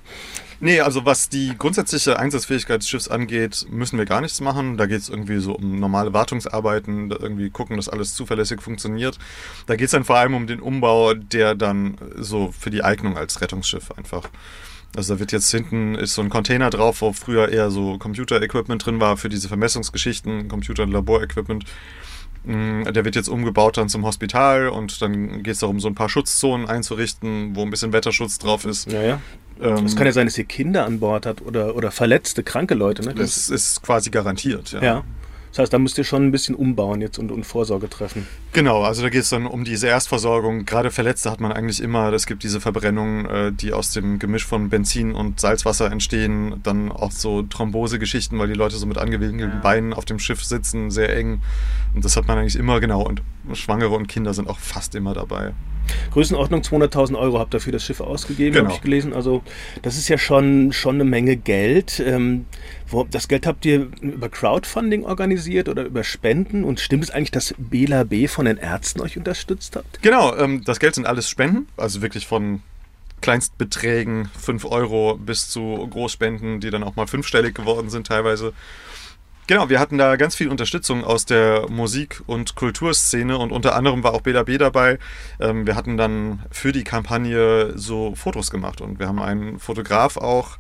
Nee, 0.64 0.80
also 0.80 1.06
was 1.06 1.28
die 1.28 1.56
grundsätzliche 1.58 2.20
Einsatzfähigkeit 2.20 2.82
des 2.82 2.88
Schiffs 2.88 3.08
angeht, 3.08 3.66
müssen 3.72 3.98
wir 3.98 4.06
gar 4.06 4.22
nichts 4.22 4.42
machen. 4.42 4.78
Da 4.78 4.86
geht 4.86 5.02
es 5.02 5.10
irgendwie 5.10 5.40
so 5.40 5.54
um 5.54 5.80
normale 5.80 6.14
Wartungsarbeiten, 6.14 7.10
irgendwie 7.10 7.50
gucken, 7.50 7.78
dass 7.78 7.90
alles 7.90 8.14
zuverlässig 8.14 8.62
funktioniert. 8.62 9.18
Da 9.66 9.76
geht 9.76 9.86
es 9.86 9.92
dann 9.92 10.04
vor 10.04 10.18
allem 10.18 10.36
um 10.36 10.46
den 10.46 10.60
Umbau, 10.60 11.16
der 11.16 11.56
dann 11.56 11.98
so 12.16 12.54
für 12.58 12.70
die 12.70 12.84
Eignung 12.84 13.18
als 13.18 13.42
Rettungsschiff 13.42 13.92
einfach. 13.98 14.30
Also 14.96 15.16
da 15.16 15.20
wird 15.20 15.32
jetzt 15.32 15.50
hinten 15.50 15.96
ist 15.96 16.14
so 16.14 16.22
ein 16.22 16.30
Container 16.30 16.70
drauf, 16.70 17.02
wo 17.02 17.12
früher 17.12 17.50
eher 17.50 17.72
so 17.72 17.98
Computer-Equipment 17.98 18.86
drin 18.86 19.00
war 19.00 19.18
für 19.18 19.30
diese 19.30 19.48
Vermessungsgeschichten, 19.48 20.48
Computer- 20.48 20.84
und 20.84 20.92
Laborequipment. 20.92 21.66
Mm, 22.44 22.84
Der 22.84 23.06
wird 23.06 23.16
jetzt 23.16 23.30
umgebaut 23.30 23.78
dann 23.78 23.90
zum 23.90 24.06
Hospital 24.06 24.68
und 24.70 25.02
dann 25.02 25.44
geht 25.44 25.54
es 25.54 25.60
darum, 25.60 25.80
so 25.80 25.88
ein 25.88 25.96
paar 25.96 26.10
Schutzzonen 26.10 26.68
einzurichten, 26.68 27.56
wo 27.56 27.64
ein 27.64 27.70
bisschen 27.70 27.94
Wetterschutz 27.94 28.38
drauf 28.38 28.66
ist. 28.66 28.92
Ja, 28.92 29.02
ja. 29.02 29.22
Ähm, 29.62 29.86
Es 29.86 29.96
kann 29.96 30.06
ja 30.06 30.12
sein, 30.12 30.28
dass 30.28 30.38
ihr 30.38 30.46
Kinder 30.46 30.86
an 30.86 31.00
Bord 31.00 31.26
hat 31.26 31.42
oder, 31.42 31.76
oder 31.76 31.92
verletzte, 31.92 32.44
kranke 32.44 32.74
Leute. 32.74 33.04
Ne? 33.04 33.14
Das 33.14 33.50
ist 33.50 33.82
quasi 33.84 34.10
garantiert, 34.10 34.72
ja. 34.72 34.82
ja. 34.82 35.04
Das 35.52 35.60
heißt, 35.60 35.74
da 35.74 35.80
müsst 35.80 35.98
ihr 35.98 36.06
schon 36.06 36.26
ein 36.26 36.32
bisschen 36.32 36.56
umbauen 36.56 37.02
jetzt 37.02 37.20
und, 37.20 37.30
und 37.30 37.46
Vorsorge 37.46 37.90
treffen. 37.90 38.26
Genau, 38.54 38.84
also 38.84 39.02
da 39.02 39.10
geht 39.10 39.24
es 39.24 39.30
dann 39.30 39.46
um 39.46 39.66
diese 39.66 39.88
Erstversorgung. 39.88 40.66
Gerade 40.66 40.92
Verletzte 40.92 41.30
hat 41.30 41.42
man 41.42 41.52
eigentlich 41.52 41.82
immer. 41.82 42.12
Es 42.14 42.26
gibt 42.26 42.44
diese 42.44 42.62
Verbrennungen, 42.62 43.26
äh, 43.26 43.52
die 43.52 43.74
aus 43.74 43.92
dem 43.92 44.18
Gemisch 44.18 44.46
von 44.46 44.70
Benzin 44.70 45.14
und 45.14 45.42
Salzwasser 45.42 45.92
entstehen. 45.92 46.62
Dann 46.64 46.90
auch 46.90 47.12
so 47.12 47.42
Thrombosegeschichten, 47.42 48.40
weil 48.40 48.48
die 48.48 48.54
Leute 48.54 48.78
so 48.78 48.86
mit 48.86 48.98
angewinkelten 48.98 49.60
Beinen 49.60 49.94
auf 49.94 50.06
dem 50.06 50.20
Schiff 50.20 50.42
sitzen, 50.42 50.90
sehr 50.90 51.14
eng. 51.18 51.42
Und 51.94 52.06
das 52.06 52.16
hat 52.16 52.30
man 52.30 52.38
eigentlich 52.38 52.56
immer, 52.56 52.80
genau. 52.80 53.06
Und 53.06 53.22
Schwangere 53.54 53.90
und 53.92 54.08
Kinder 54.08 54.34
sind 54.34 54.50
auch 54.50 54.60
fast 54.60 54.96
immer 54.96 55.14
dabei. 55.14 55.54
Größenordnung 56.12 56.62
200.000 56.62 57.18
Euro 57.18 57.40
habt 57.40 57.54
ihr 57.54 57.60
für 57.60 57.72
das 57.72 57.84
Schiff 57.84 58.00
ausgegeben, 58.02 58.54
Genau. 58.54 58.66
habe 58.68 58.76
ich 58.76 58.82
gelesen. 58.82 59.14
Also 59.14 59.42
das 59.82 59.98
ist 59.98 60.08
ja 60.10 60.18
schon, 60.18 60.72
schon 60.74 60.96
eine 60.96 61.04
Menge 61.04 61.36
Geld. 61.36 62.00
Ähm, 62.06 62.46
wo, 62.88 63.04
das 63.04 63.28
Geld 63.28 63.46
habt 63.48 63.66
ihr 63.66 63.88
über 64.02 64.30
Crowdfunding 64.30 65.04
organisiert 65.04 65.68
oder 65.70 65.84
über 65.84 66.04
Spenden? 66.04 66.64
Und 66.64 66.80
stimmt 66.80 67.04
es 67.06 67.12
eigentlich, 67.12 67.32
dass 67.32 67.54
Bela 67.58 68.04
B. 68.04 68.28
von 68.28 68.46
den 68.46 68.58
Ärzten 68.58 69.02
euch 69.02 69.18
unterstützt 69.18 69.76
habt? 69.76 70.02
Genau, 70.02 70.36
ähm, 70.38 70.64
das 70.64 70.80
Geld 70.80 70.96
sind 70.96 71.08
alles 71.08 71.28
Spenden. 71.30 71.68
Also 71.78 72.02
wirklich 72.02 72.28
von 72.28 72.62
Kleinstbeträgen, 73.22 74.30
5 74.40 74.66
Euro, 74.66 75.16
bis 75.18 75.50
zu 75.50 75.88
Großspenden, 75.90 76.60
die 76.60 76.70
dann 76.70 76.84
auch 76.84 76.96
mal 76.96 77.08
fünfstellig 77.08 77.56
geworden 77.56 77.90
sind 77.90 78.08
teilweise. 78.08 78.54
Genau, 79.48 79.70
wir 79.70 79.80
hatten 79.80 79.98
da 79.98 80.16
ganz 80.16 80.36
viel 80.36 80.50
Unterstützung 80.50 81.04
aus 81.04 81.26
der 81.26 81.70
Musik- 81.70 82.22
und 82.26 82.56
Kulturszene 82.56 83.38
und 83.38 83.52
unter 83.52 83.76
anderem 83.76 84.04
war 84.04 84.14
auch 84.14 84.22
Bela 84.22 84.44
B 84.44 84.58
dabei. 84.58 84.98
Ähm, 85.40 85.68
wir 85.68 85.76
hatten 85.76 85.98
dann 85.98 86.44
für 86.52 86.72
die 86.72 86.84
Kampagne 86.84 87.74
so 87.78 88.16
Fotos 88.16 88.52
gemacht 88.52 88.80
und 88.82 89.00
wir 89.00 89.08
haben 89.08 89.20
einen 89.20 89.60
Fotograf 89.60 90.18
auch 90.18 90.58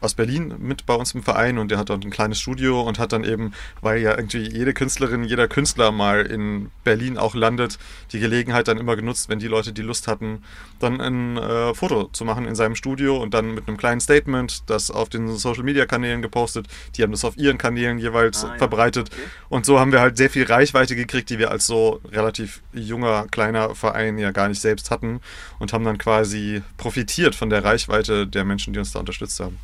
aus 0.00 0.14
Berlin 0.14 0.54
mit 0.58 0.86
bei 0.86 0.94
uns 0.94 1.14
im 1.14 1.22
Verein 1.22 1.58
und 1.58 1.70
der 1.70 1.78
hat 1.78 1.90
dort 1.90 2.04
ein 2.04 2.10
kleines 2.10 2.40
Studio 2.40 2.82
und 2.82 2.98
hat 2.98 3.12
dann 3.12 3.24
eben, 3.24 3.52
weil 3.80 4.00
ja 4.00 4.16
irgendwie 4.16 4.48
jede 4.48 4.72
Künstlerin, 4.74 5.24
jeder 5.24 5.48
Künstler 5.48 5.90
mal 5.92 6.26
in 6.26 6.70
Berlin 6.84 7.18
auch 7.18 7.34
landet, 7.34 7.78
die 8.12 8.20
Gelegenheit 8.20 8.68
dann 8.68 8.78
immer 8.78 8.96
genutzt, 8.96 9.28
wenn 9.28 9.38
die 9.38 9.48
Leute 9.48 9.72
die 9.72 9.82
Lust 9.82 10.08
hatten, 10.08 10.42
dann 10.78 11.00
ein 11.00 11.36
äh, 11.36 11.74
Foto 11.74 12.04
zu 12.12 12.24
machen 12.24 12.46
in 12.46 12.54
seinem 12.54 12.74
Studio 12.76 13.20
und 13.20 13.34
dann 13.34 13.54
mit 13.54 13.66
einem 13.68 13.76
kleinen 13.76 14.00
Statement, 14.00 14.62
das 14.70 14.90
auf 14.90 15.08
den 15.08 15.28
Social 15.36 15.64
Media 15.64 15.86
Kanälen 15.86 16.22
gepostet. 16.22 16.66
Die 16.96 17.02
haben 17.02 17.12
das 17.12 17.24
auf 17.24 17.36
ihren 17.36 17.58
Kanälen 17.58 17.98
jeweils 17.98 18.44
Ah, 18.44 18.48
ja. 18.52 18.58
verbreitet. 18.58 19.10
Okay. 19.12 19.22
Und 19.48 19.66
so 19.66 19.80
haben 19.80 19.92
wir 19.92 20.00
halt 20.00 20.16
sehr 20.16 20.30
viel 20.30 20.44
Reichweite 20.44 20.94
gekriegt, 20.96 21.30
die 21.30 21.38
wir 21.38 21.50
als 21.50 21.66
so 21.66 22.00
relativ 22.12 22.62
junger, 22.72 23.26
kleiner 23.30 23.74
Verein 23.74 24.18
ja 24.18 24.30
gar 24.30 24.48
nicht 24.48 24.60
selbst 24.60 24.90
hatten 24.90 25.20
und 25.58 25.72
haben 25.72 25.84
dann 25.84 25.98
quasi 25.98 26.62
profitiert 26.76 27.34
von 27.34 27.50
der 27.50 27.64
Reichweite 27.64 28.26
der 28.26 28.44
Menschen, 28.44 28.72
die 28.72 28.78
uns 28.78 28.92
da 28.92 29.00
unterstützt 29.00 29.40
haben. 29.40 29.58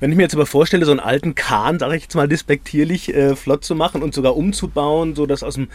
Wenn 0.00 0.10
ich 0.10 0.16
mir 0.16 0.22
jetzt 0.22 0.34
aber 0.34 0.46
vorstelle, 0.46 0.84
so 0.84 0.90
einen 0.90 1.00
alten 1.00 1.34
Kahn, 1.34 1.78
sage 1.78 1.96
ich 1.96 2.02
jetzt 2.02 2.14
mal 2.14 2.28
despektierlich, 2.28 3.14
äh, 3.14 3.36
flott 3.36 3.64
zu 3.64 3.74
machen 3.74 4.02
und 4.02 4.14
sogar 4.14 4.36
umzubauen, 4.36 5.14
so 5.14 5.26
dass 5.26 5.42
aus 5.42 5.54
dem 5.54 5.68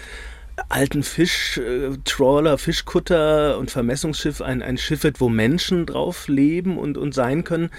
alten 0.69 1.03
Fisch, 1.03 1.59
äh, 1.59 2.57
Fischkutter 2.57 3.57
und 3.59 3.69
Vermessungsschiff 3.69 4.41
ein, 4.41 4.63
ein 4.63 4.77
Schiff 4.77 5.03
wird, 5.03 5.21
wo 5.21 5.29
Menschen 5.29 5.85
drauf 5.85 6.27
leben 6.27 6.77
und, 6.79 6.97
und 6.97 7.13
sein 7.13 7.43
können, 7.43 7.69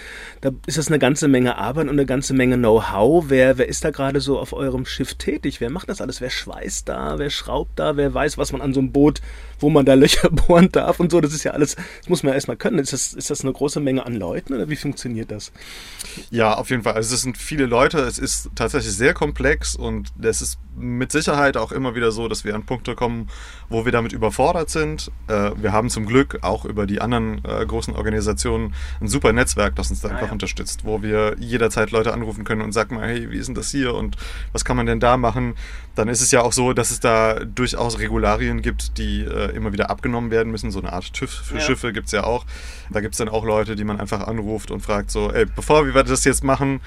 da 0.41 0.51
ist 0.67 0.79
das 0.79 0.87
eine 0.87 1.01
ganze 1.01 1.27
Menge 1.27 1.59
Arbeit 1.59 1.85
und 1.85 1.93
eine 1.93 2.07
ganze 2.07 2.35
Menge 2.35 2.57
Know-how. 2.57 3.27
Wer, 3.29 3.59
wer 3.59 3.69
ist 3.69 3.85
da 3.85 3.91
gerade 3.91 4.21
so 4.21 4.39
auf 4.39 4.53
eurem 4.53 4.87
Schiff 4.87 5.15
tätig? 5.15 5.61
Wer 5.61 5.71
macht 5.71 5.89
das 5.89 6.01
alles? 6.01 6.21
Wer 6.21 6.31
schweißt 6.31 6.89
da? 6.89 7.19
Wer 7.19 7.31
schraubt 7.31 7.79
da? 7.79 7.97
Wer 7.97 8.15
weiß, 8.15 8.39
was 8.39 8.53
man 8.53 8.61
an 8.61 8.73
so 8.73 8.81
einem 8.81 8.93
Boot, 8.93 9.21
wo 9.59 9.71
man 9.71 9.85
da 9.85 9.95
Löcher 9.95 10.31
bohren 10.31 10.71
darf 10.71 11.01
und 11.01 11.11
so? 11.11 11.21
Das 11.21 11.35
ist 11.35 11.43
ja 11.43 11.53
alles, 11.53 11.75
das 11.75 12.09
muss 12.09 12.23
man 12.23 12.31
ja 12.31 12.35
erstmal 12.37 12.57
können. 12.57 12.79
Ist 12.79 12.93
das, 12.93 13.13
ist 13.13 13.31
das 13.31 13.43
eine 13.43 13.53
große 13.53 13.81
Menge 13.81 14.07
an 14.07 14.15
Leuten 14.15 14.55
oder 14.55 14.69
wie 14.69 14.77
funktioniert 14.77 15.33
das? 15.33 15.51
Ja, 16.31 16.55
auf 16.55 16.71
jeden 16.71 16.85
Fall. 16.85 16.95
Also 16.95 17.15
es 17.15 17.23
sind 17.23 17.37
viele 17.37 17.67
Leute, 17.67 17.99
es 17.99 18.19
ist 18.19 18.51
tatsächlich 18.55 18.95
sehr 18.95 19.15
komplex 19.15 19.75
und 19.75 20.13
es 20.23 20.43
ist 20.43 20.59
mit 20.77 21.11
Sicherheit 21.11 21.57
auch 21.57 21.73
immer 21.73 21.95
wieder 21.95 22.13
so, 22.13 22.29
dass 22.29 22.45
wir 22.45 22.55
an 22.55 22.65
Punkte 22.69 22.95
kommen, 22.95 23.29
wo 23.71 23.85
wir 23.85 23.93
damit 23.93 24.13
überfordert 24.13 24.71
sind. 24.71 25.11
Äh, 25.27 25.51
wir 25.57 25.73
haben 25.73 25.89
zum 25.89 26.07
Glück 26.07 26.39
auch 26.43 26.65
über 26.65 26.87
die 26.87 27.01
anderen 27.01 27.43
äh, 27.45 27.65
großen 27.67 27.95
Organisationen 27.97 28.75
ein 29.01 29.09
super 29.09 29.33
Netzwerk, 29.33 29.75
das 29.75 29.91
uns 29.91 30.03
da 30.03 30.09
einfach 30.11 30.27
ja. 30.27 30.33
unterstützt, 30.33 30.85
wo 30.85 31.03
wir 31.03 31.35
jederzeit 31.39 31.91
Leute 31.91 32.13
anrufen 32.13 32.45
können 32.45 32.61
und 32.61 32.73
sagen 32.73 32.95
mal, 32.95 33.09
hey, 33.09 33.31
wie 33.31 33.39
ist 33.39 33.47
denn 33.47 33.55
das 33.55 33.71
hier 33.71 33.95
und 33.95 34.17
was 34.53 34.65
kann 34.65 34.77
man 34.77 34.87
denn 34.87 35.01
da 35.01 35.17
machen? 35.17 35.55
Dann 35.95 36.09
ist 36.09 36.21
es 36.21 36.31
ja 36.31 36.43
auch 36.43 36.53
so, 36.53 36.75
dass 36.75 36.91
es 36.91 37.01
da 37.01 37.41
durchaus 37.45 37.99
Regularien 37.99 38.63
gibt, 38.63 38.99
die 38.99 39.23
äh, 39.23 39.57
immer 39.57 39.73
wieder 39.73 39.91
abgenommen 39.91 40.31
werden 40.31 40.53
müssen. 40.53 40.71
So 40.71 40.79
eine 40.79 40.93
Art 40.93 41.13
TÜV 41.13 41.31
für 41.31 41.55
Ja. 41.55 41.61
Schiffe 41.61 41.93
gibt 41.93 42.07
es 42.07 42.13
ja 42.13 42.25
auch. 42.25 42.45
Da 42.91 43.01
gibt 43.01 43.15
es 43.15 43.19
dann 43.19 43.29
auch 43.29 43.45
Leute, 43.45 43.75
die 43.75 43.85
man 43.85 43.99
einfach 43.99 44.27
anruft 44.27 44.71
und 44.71 44.81
fragt 44.81 45.11
so, 45.11 45.33
ey, 45.33 45.47
bevor 45.47 45.87
wir 45.87 46.03
das 46.05 46.25
jetzt 46.25 46.45
machen, 46.45 46.81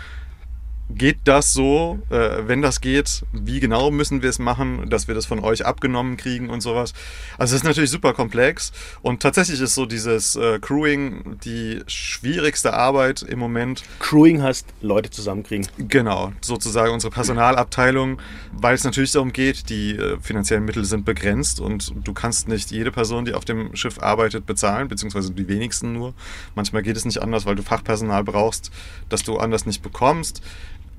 geht 0.96 1.20
das 1.26 1.54
so? 1.54 2.00
Äh, 2.10 2.48
wenn 2.48 2.62
das 2.62 2.82
geht, 2.82 3.24
wie 3.32 3.60
genau 3.60 3.92
müssen 3.92 4.22
wir 4.22 4.30
es 4.30 4.40
machen, 4.40 4.90
dass 4.90 5.08
wir 5.08 5.16
das 5.16 5.26
von 5.26 5.40
euch 5.40 5.66
abgenommen 5.66 6.18
kriegen 6.18 6.50
und 6.50 6.62
sowas? 6.62 6.94
Also 7.38 7.56
es 7.56 7.62
ist 7.62 7.68
natürlich 7.68 7.90
super 7.90 8.14
komplex 8.14 8.72
und 9.02 9.22
tatsächlich 9.22 9.62
ist 9.62 9.76
so 9.76 9.86
dieses 9.86 10.36
äh, 10.36 10.60
Crewing 10.60 11.40
die 11.44 11.82
schwierigste 11.88 12.74
Arbeit 12.74 13.22
im 13.22 13.40
Moment. 13.40 13.84
Crewing 14.00 14.42
heißt 14.42 14.68
Leute 14.82 15.10
zusammenkriegen. 15.10 15.68
Genau, 15.78 16.34
sozusagen 16.42 16.94
unsere 16.94 17.12
Personalabteilung, 17.12 18.20
weil 18.52 18.76
es 18.76 18.84
natürlich 18.84 19.12
darum 19.12 19.34
geht, 19.34 19.70
die 19.70 19.96
äh, 19.96 20.20
finanziellen 20.22 20.66
Mittel 20.66 20.86
sind 20.86 21.06
begrenzt 21.06 21.60
und 21.60 21.94
du 22.04 22.14
kannst 22.14 22.48
nicht 22.48 22.72
jede 22.72 22.92
Person, 22.92 23.26
die 23.26 23.34
auf 23.34 23.46
dem 23.46 23.76
Schiff 23.76 24.00
arbeitet, 24.00 24.46
bezahlen, 24.46 24.88
beziehungsweise 24.88 25.32
die 25.32 25.48
wenigsten 25.48 25.94
nur. 25.94 26.14
Manchmal 26.56 26.82
geht 26.82 26.98
es 26.98 27.06
nicht 27.06 27.22
anders, 27.22 27.46
weil 27.46 27.56
du 27.56 27.64
Fachpersonal 27.64 28.24
brauchst, 28.24 28.72
das 29.10 29.24
du 29.24 29.38
anders 29.38 29.66
nicht 29.66 29.82
bekommst. 29.82 30.42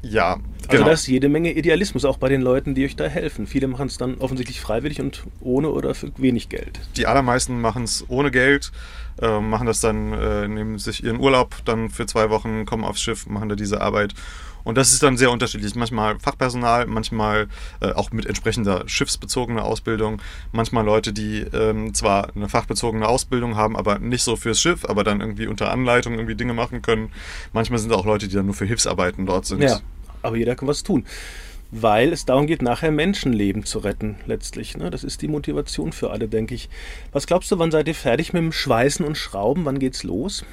Ja, 0.02 0.32
Also 0.32 0.68
genau. 0.68 0.84
da 0.86 0.92
ist 0.92 1.06
jede 1.06 1.28
Menge 1.28 1.52
Idealismus 1.52 2.04
auch 2.04 2.16
bei 2.18 2.28
den 2.28 2.42
Leuten, 2.42 2.74
die 2.74 2.84
euch 2.84 2.96
da 2.96 3.04
helfen. 3.06 3.46
Viele 3.46 3.68
machen 3.68 3.86
es 3.86 3.98
dann 3.98 4.18
offensichtlich 4.18 4.60
freiwillig 4.60 5.00
und 5.00 5.24
ohne 5.40 5.70
oder 5.70 5.94
für 5.94 6.10
wenig 6.16 6.48
Geld. 6.48 6.80
die 6.96 7.06
allermeisten 7.06 7.60
machen 7.60 7.84
es 7.84 8.04
ohne 8.08 8.30
Geld, 8.30 8.72
äh, 9.20 9.40
machen 9.40 9.66
das 9.66 9.80
dann, 9.80 10.12
äh, 10.12 10.48
nehmen 10.48 10.78
sich 10.78 11.04
ihren 11.04 11.20
Urlaub 11.20 11.54
dann 11.64 11.88
für 11.90 12.06
zwei 12.06 12.30
Wochen, 12.30 12.66
kommen 12.66 12.84
aufs 12.84 13.00
Schiff, 13.02 13.26
machen 13.26 13.48
da 13.48 13.54
diese 13.54 13.80
Arbeit. 13.80 14.14
Und 14.64 14.76
das 14.76 14.92
ist 14.92 15.02
dann 15.02 15.16
sehr 15.16 15.30
unterschiedlich. 15.30 15.74
Manchmal 15.74 16.18
Fachpersonal, 16.18 16.86
manchmal 16.86 17.48
äh, 17.80 17.92
auch 17.92 18.12
mit 18.12 18.26
entsprechender 18.26 18.84
schiffsbezogener 18.86 19.64
Ausbildung. 19.64 20.20
Manchmal 20.52 20.84
Leute, 20.84 21.12
die 21.12 21.40
ähm, 21.40 21.94
zwar 21.94 22.34
eine 22.34 22.48
fachbezogene 22.48 23.06
Ausbildung 23.06 23.56
haben, 23.56 23.76
aber 23.76 23.98
nicht 23.98 24.22
so 24.22 24.36
fürs 24.36 24.60
Schiff, 24.60 24.84
aber 24.84 25.04
dann 25.04 25.20
irgendwie 25.20 25.46
unter 25.46 25.70
Anleitung 25.70 26.14
irgendwie 26.14 26.34
Dinge 26.34 26.54
machen 26.54 26.82
können. 26.82 27.10
Manchmal 27.52 27.78
sind 27.78 27.92
auch 27.92 28.06
Leute, 28.06 28.28
die 28.28 28.34
dann 28.34 28.46
nur 28.46 28.54
für 28.54 28.66
Hilfsarbeiten 28.66 29.26
dort 29.26 29.46
sind. 29.46 29.62
Ja, 29.62 29.80
aber 30.22 30.36
jeder 30.36 30.54
kann 30.54 30.68
was 30.68 30.82
tun. 30.82 31.04
Weil 31.74 32.12
es 32.12 32.26
darum 32.26 32.46
geht, 32.46 32.60
nachher 32.60 32.90
Menschenleben 32.90 33.64
zu 33.64 33.78
retten, 33.78 34.16
letztlich. 34.26 34.76
Ne? 34.76 34.90
Das 34.90 35.04
ist 35.04 35.22
die 35.22 35.28
Motivation 35.28 35.92
für 35.92 36.10
alle, 36.10 36.28
denke 36.28 36.54
ich. 36.54 36.68
Was 37.12 37.26
glaubst 37.26 37.50
du, 37.50 37.58
wann 37.58 37.70
seid 37.70 37.88
ihr 37.88 37.94
fertig 37.94 38.34
mit 38.34 38.42
dem 38.42 38.52
Schweißen 38.52 39.06
und 39.06 39.16
Schrauben? 39.16 39.64
Wann 39.64 39.78
geht's 39.78 40.02
los? 40.02 40.44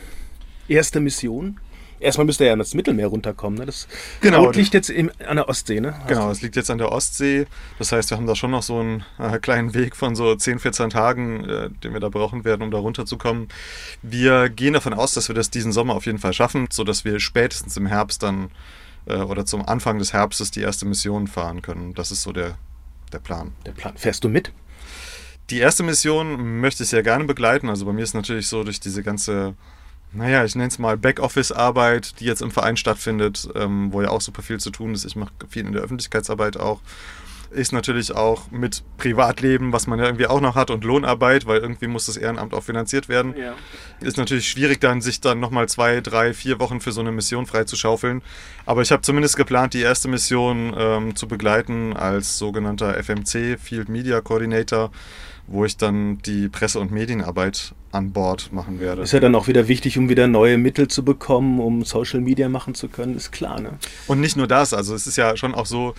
Erste 0.70 1.01
Mission? 1.01 1.60
Erstmal 2.00 2.25
müsst 2.25 2.39
ihr 2.39 2.48
ja 2.48 2.53
ins 2.53 2.74
Mittelmeer 2.74 3.08
runterkommen. 3.08 3.60
Ne? 3.60 3.65
Das 3.65 3.88
Genau. 4.22 4.46
Boot 4.46 4.56
liegt 4.56 4.74
jetzt 4.74 4.89
im, 4.89 5.12
an 5.27 5.38
der 5.38 5.50
Ostsee, 5.50 5.79
ne? 5.79 5.98
Hast 5.98 6.08
Genau, 6.08 6.32
es 6.32 6.41
liegt 6.41 6.56
jetzt 6.56 6.70
an 6.70 6.77
der 6.77 6.91
Ostsee. 6.91 7.46
Das 7.77 7.91
heißt, 7.91 8.10
wir 8.10 8.18
haben 8.18 8.27
da 8.27 8.36
schon 8.36 8.51
noch 8.51 8.63
so 8.63 8.79
einen 8.79 9.03
äh, 9.18 9.39
kleinen 9.39 9.74
Weg 9.74 9.96
von 9.96 10.15
so 10.15 10.36
10, 10.36 10.60
14 10.60 10.89
Tagen, 10.89 11.44
äh, 11.46 11.70
den 11.84 11.94
wir 11.94 12.00
da 12.00 12.10
brauchen 12.10 12.46
werden, 12.46 12.62
um 12.62 12.72
da 12.72 12.77
runterzukommen. 12.77 13.50
Wir 14.01 14.50
gehen 14.50 14.74
davon 14.74 14.94
aus, 14.94 15.13
dass 15.13 15.27
wir 15.27 15.36
das 15.36 15.50
diesen 15.50 15.72
Sommer 15.72 15.96
auf 15.96 16.06
jeden 16.06 16.20
Fall 16.20 16.34
schaffen, 16.34 16.68
sodass 16.72 17.06
wir 17.06 17.20
spätestens 17.20 17.75
im 17.77 17.86
Herbst 17.86 18.24
dann 18.24 18.51
äh, 19.06 19.15
oder 19.15 19.46
zum 19.46 19.68
Anfang 19.68 20.00
des 20.00 20.13
Herbstes 20.13 20.51
die 20.51 20.62
erste 20.62 20.86
Mission 20.86 21.27
fahren 21.27 21.62
können. 21.62 21.94
Das 21.94 22.12
ist 22.12 22.22
so 22.22 22.32
der, 22.32 22.58
der 23.12 23.20
Plan. 23.20 23.53
Der 23.65 23.72
Plan. 23.72 23.98
Fährst 23.98 24.24
du 24.24 24.29
mit? 24.29 24.51
Die 25.50 25.60
erste 25.60 25.84
Mission 25.84 26.60
möchte 26.60 26.84
ich 26.84 26.89
sehr 26.89 27.01
gerne 27.01 27.25
begleiten. 27.25 27.70
Also 27.70 27.86
bei 27.86 27.94
mir 27.94 28.03
ist 28.03 28.13
natürlich 28.13 28.48
so 28.48 28.63
durch 28.63 28.79
diese 28.79 29.01
ganze, 29.01 29.56
naja, 30.12 30.44
ich 30.44 30.56
nenne 30.56 30.70
es 30.70 30.80
mal 30.80 30.98
Backoffice-Arbeit, 30.98 32.20
die 32.20 32.25
jetzt 32.25 32.42
im 32.42 32.51
Verein 32.51 32.78
stattfindet, 32.78 33.48
ähm, 33.56 33.94
wo 33.94 34.01
ja 34.01 34.10
auch 34.10 34.22
super 34.22 34.42
viel 34.42 34.60
zu 34.60 34.72
tun 34.72 34.94
ist. 34.94 35.06
Ich 35.06 35.16
mache 35.16 35.32
viel 35.50 35.66
in 35.66 35.74
der 35.74 35.84
Öffentlichkeitsarbeit 35.84 36.58
auch 36.58 36.82
ist 37.51 37.74
natürlich 37.74 38.13
auch 38.13 38.51
mit 38.51 38.84
Privatleben, 38.98 39.74
was 39.74 39.88
man 39.88 40.00
ja 40.00 40.06
irgendwie 40.06 40.27
auch 40.27 40.41
noch 40.41 40.56
hat 40.56 40.70
und 40.72 40.84
Lohnarbeit, 40.84 41.46
weil 41.46 41.60
irgendwie 41.60 41.88
muss 41.88 42.06
das 42.06 42.18
Ehrenamt 42.18 42.53
auch 42.53 42.63
finanziert 42.63 43.10
werden. 43.10 43.36
Ja. 43.38 43.56
Ist 44.01 44.18
natürlich 44.18 44.48
schwierig 44.48 44.79
dann, 44.79 45.01
sich 45.01 45.22
dann 45.22 45.39
nochmal 45.39 45.68
zwei, 45.68 46.01
drei, 46.01 46.34
vier 46.34 46.60
Wochen 46.60 46.79
für 46.79 46.91
so 46.91 47.01
eine 47.01 47.12
Mission 47.12 47.46
freizuschaufeln. 47.46 48.22
Aber 48.65 48.82
ich 48.82 48.91
habe 48.91 49.01
zumindest 49.01 49.36
geplant, 49.38 49.74
die 49.74 49.82
erste 49.82 50.08
Mission 50.08 50.74
ähm, 50.77 51.15
zu 51.15 51.27
begleiten 51.27 51.96
als 51.96 52.38
sogenannter 52.38 52.96
FMC, 53.01 53.58
Field 53.60 53.89
Media 53.89 54.22
Coordinator 54.22 54.91
wo 55.51 55.65
ich 55.65 55.77
dann 55.77 56.20
die 56.20 56.48
Presse- 56.48 56.79
und 56.79 56.91
Medienarbeit 56.91 57.74
an 57.91 58.12
Bord 58.12 58.53
machen 58.53 58.79
werde. 58.79 59.01
Ist 59.01 59.13
ja 59.13 59.20
dann 59.20 59.34
auch 59.34 59.48
wieder 59.48 59.68
wichtig, 59.68 59.98
um 59.98 60.10
wieder 60.10 60.27
neue 60.27 60.58
Mittel 60.58 60.88
zu 60.88 61.03
bekommen, 61.03 61.60
um 61.60 61.84
Social 61.84 62.22
Media 62.22 62.50
machen 62.50 62.75
zu 62.75 62.88
können, 62.88 63.15
ist 63.15 63.32
klar. 63.32 63.60
Ne? 63.60 63.72
Und 64.08 64.20
nicht 64.20 64.38
nur 64.38 64.48
das, 64.48 64.74
also 64.74 64.94
es 64.94 65.08
ist 65.08 65.18
ja 65.18 65.36
schon 65.38 65.56
auch 65.56 65.65
so, 65.65 65.96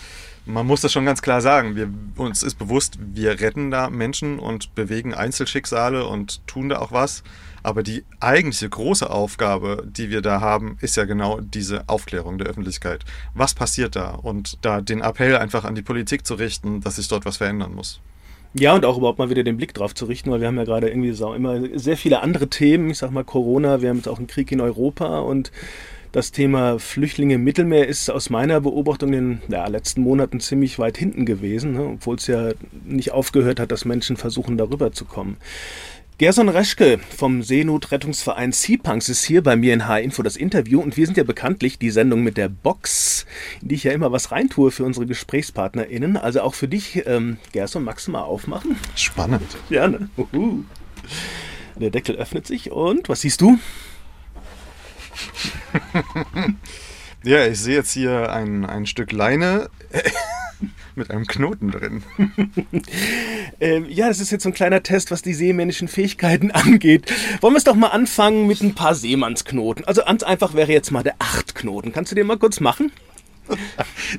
man 0.52 0.66
muss 0.66 0.80
das 0.80 0.92
schon 0.92 1.04
ganz 1.04 1.23
klar 1.23 1.40
sagen. 1.40 1.76
Wir, 1.76 1.88
uns 2.16 2.42
ist 2.42 2.57
bewusst, 2.57 2.99
wir 3.00 3.40
retten 3.40 3.71
da 3.71 3.90
Menschen 3.90 4.38
und 4.38 4.75
bewegen 4.75 5.14
Einzelschicksale 5.14 6.07
und 6.07 6.47
tun 6.47 6.69
da 6.69 6.78
auch 6.78 6.92
was. 6.92 7.23
Aber 7.62 7.83
die 7.83 8.04
eigentliche 8.21 8.69
große 8.69 9.09
Aufgabe, 9.11 9.87
die 9.87 10.11
wir 10.11 10.23
da 10.23 10.40
haben, 10.40 10.78
ist 10.80 10.97
ja 10.97 11.04
genau 11.04 11.40
diese 11.40 11.88
Aufklärung 11.88 12.38
der 12.38 12.47
Öffentlichkeit. 12.49 13.04
Was 13.35 13.54
passiert 13.54 13.97
da? 13.97 14.11
Und 14.11 14.59
da 14.62 14.80
den 14.80 15.02
Appell 15.02 15.37
einfach 15.37 15.64
an 15.64 15.75
die 15.75 15.83
Politik 15.83 16.26
zu 16.26 16.35
richten, 16.35 16.80
dass 16.80 16.97
sich 16.97 17.09
dort 17.09 17.26
was 17.26 17.37
verändern 17.37 17.75
muss. 17.75 18.00
Ja, 18.54 18.75
und 18.75 18.85
auch 18.85 18.97
überhaupt 18.97 19.19
mal 19.19 19.30
wieder 19.30 19.45
den 19.45 19.57
Blick 19.57 19.75
drauf 19.75 19.95
zu 19.95 20.07
richten, 20.07 20.30
weil 20.30 20.40
wir 20.40 20.49
haben 20.49 20.57
ja 20.57 20.64
gerade 20.64 20.88
irgendwie 20.88 21.11
immer 21.11 21.78
sehr 21.78 21.97
viele 21.97 22.21
andere 22.21 22.49
Themen. 22.49 22.90
Ich 22.90 22.99
sag 22.99 23.12
mal 23.12 23.25
Corona, 23.25 23.80
wir 23.80 23.90
haben 23.90 23.99
jetzt 23.99 24.09
auch 24.09 24.19
einen 24.19 24.26
Krieg 24.26 24.50
in 24.50 24.61
Europa 24.61 25.21
und 25.21 25.52
das 26.12 26.33
Thema 26.33 26.79
Flüchtlinge 26.79 27.35
im 27.35 27.45
Mittelmeer 27.45 27.87
ist 27.87 28.11
aus 28.11 28.31
meiner 28.31 28.61
Beobachtung 28.61 29.12
in 29.12 29.40
den 29.40 29.43
ja, 29.49 29.67
letzten 29.69 30.02
Monaten 30.02 30.40
ziemlich 30.40 30.79
weit 30.79 30.99
hinten 30.99 31.25
gewesen, 31.25 31.73
ne? 31.73 31.85
obwohl 31.95 32.17
es 32.17 32.26
ja 32.26 32.50
nicht 32.85 33.12
aufgehört 33.12 33.61
hat, 33.61 33.71
dass 33.71 33.85
Menschen 33.85 34.17
versuchen, 34.17 34.57
darüber 34.57 34.93
zu 34.93 35.05
kommen. 35.05 35.37
Gerson 36.19 36.50
Reschke 36.50 36.99
vom 37.17 37.43
Seenotrettungsverein 37.43 38.52
Seapunks 38.52 39.09
ist 39.09 39.25
hier 39.25 39.43
bei 39.43 39.57
mir 39.57 39.73
in 39.73 39.88
H-Info 39.88 40.23
das 40.23 40.37
Interview 40.37 40.79
und 40.79 40.99
wir 40.99 41.07
sind 41.07 41.17
ja 41.17 41.25
bekanntlich 41.25 41.79
die 41.79 41.88
Sendung 41.88 42.23
mit 42.23 42.37
der 42.37 42.50
Box, 42.50 43.25
in 43.62 43.69
die 43.69 43.76
ich 43.76 43.85
ja 43.85 43.93
immer 43.93 44.12
was 44.12 44.31
reintue 44.31 44.71
für 44.71 44.85
unsere 44.85 45.07
GesprächspartnerInnen. 45.07 46.19
Also 46.19 46.43
auch 46.43 46.52
für 46.52 46.69
dich, 46.69 47.05
ähm, 47.07 47.38
Gerson, 47.52 47.85
magst 47.85 48.07
du 48.07 48.11
mal 48.11 48.21
aufmachen? 48.21 48.76
Spannend. 48.97 49.57
Ja, 49.71 49.88
ne? 49.88 50.11
Uhu. 50.19 50.64
Der 51.76 51.88
Deckel 51.88 52.17
öffnet 52.17 52.47
sich 52.47 52.71
und 52.71 53.09
was 53.09 53.23
siehst 53.23 53.40
du? 53.40 53.59
ja, 57.25 57.47
ich 57.47 57.59
sehe 57.61 57.77
jetzt 57.77 57.93
hier 57.93 58.33
ein, 58.33 58.65
ein 58.65 58.87
Stück 58.87 59.12
Leine 59.12 59.71
mit 60.95 61.11
einem 61.11 61.27
Knoten 61.27 61.71
drin. 61.71 62.03
ähm, 63.61 63.87
ja, 63.89 64.09
das 64.09 64.21
ist 64.21 64.31
jetzt 64.31 64.43
so 64.43 64.50
ein 64.50 64.55
kleiner 64.55 64.83
Test, 64.83 65.11
was 65.11 65.23
die 65.23 65.35
seemännischen 65.35 65.89
Fähigkeiten 65.89 66.50
angeht. 66.50 67.12
Wollen 67.41 67.55
wir 67.55 67.59
es 67.59 67.65
doch 67.65 67.75
mal 67.75 67.89
anfangen 67.89 68.47
mit 68.47 68.62
ein 68.62 68.75
paar 68.75 68.95
Seemannsknoten. 68.95 69.85
Also 69.85 70.03
ganz 70.03 70.23
einfach 70.23 70.55
wäre 70.55 70.73
jetzt 70.73 70.91
mal 70.91 71.03
der 71.03 71.15
Achtknoten. 71.19 71.93
Kannst 71.93 72.12
du 72.12 72.17
den 72.17 72.27
mal 72.27 72.39
kurz 72.39 72.61
machen? 72.61 72.93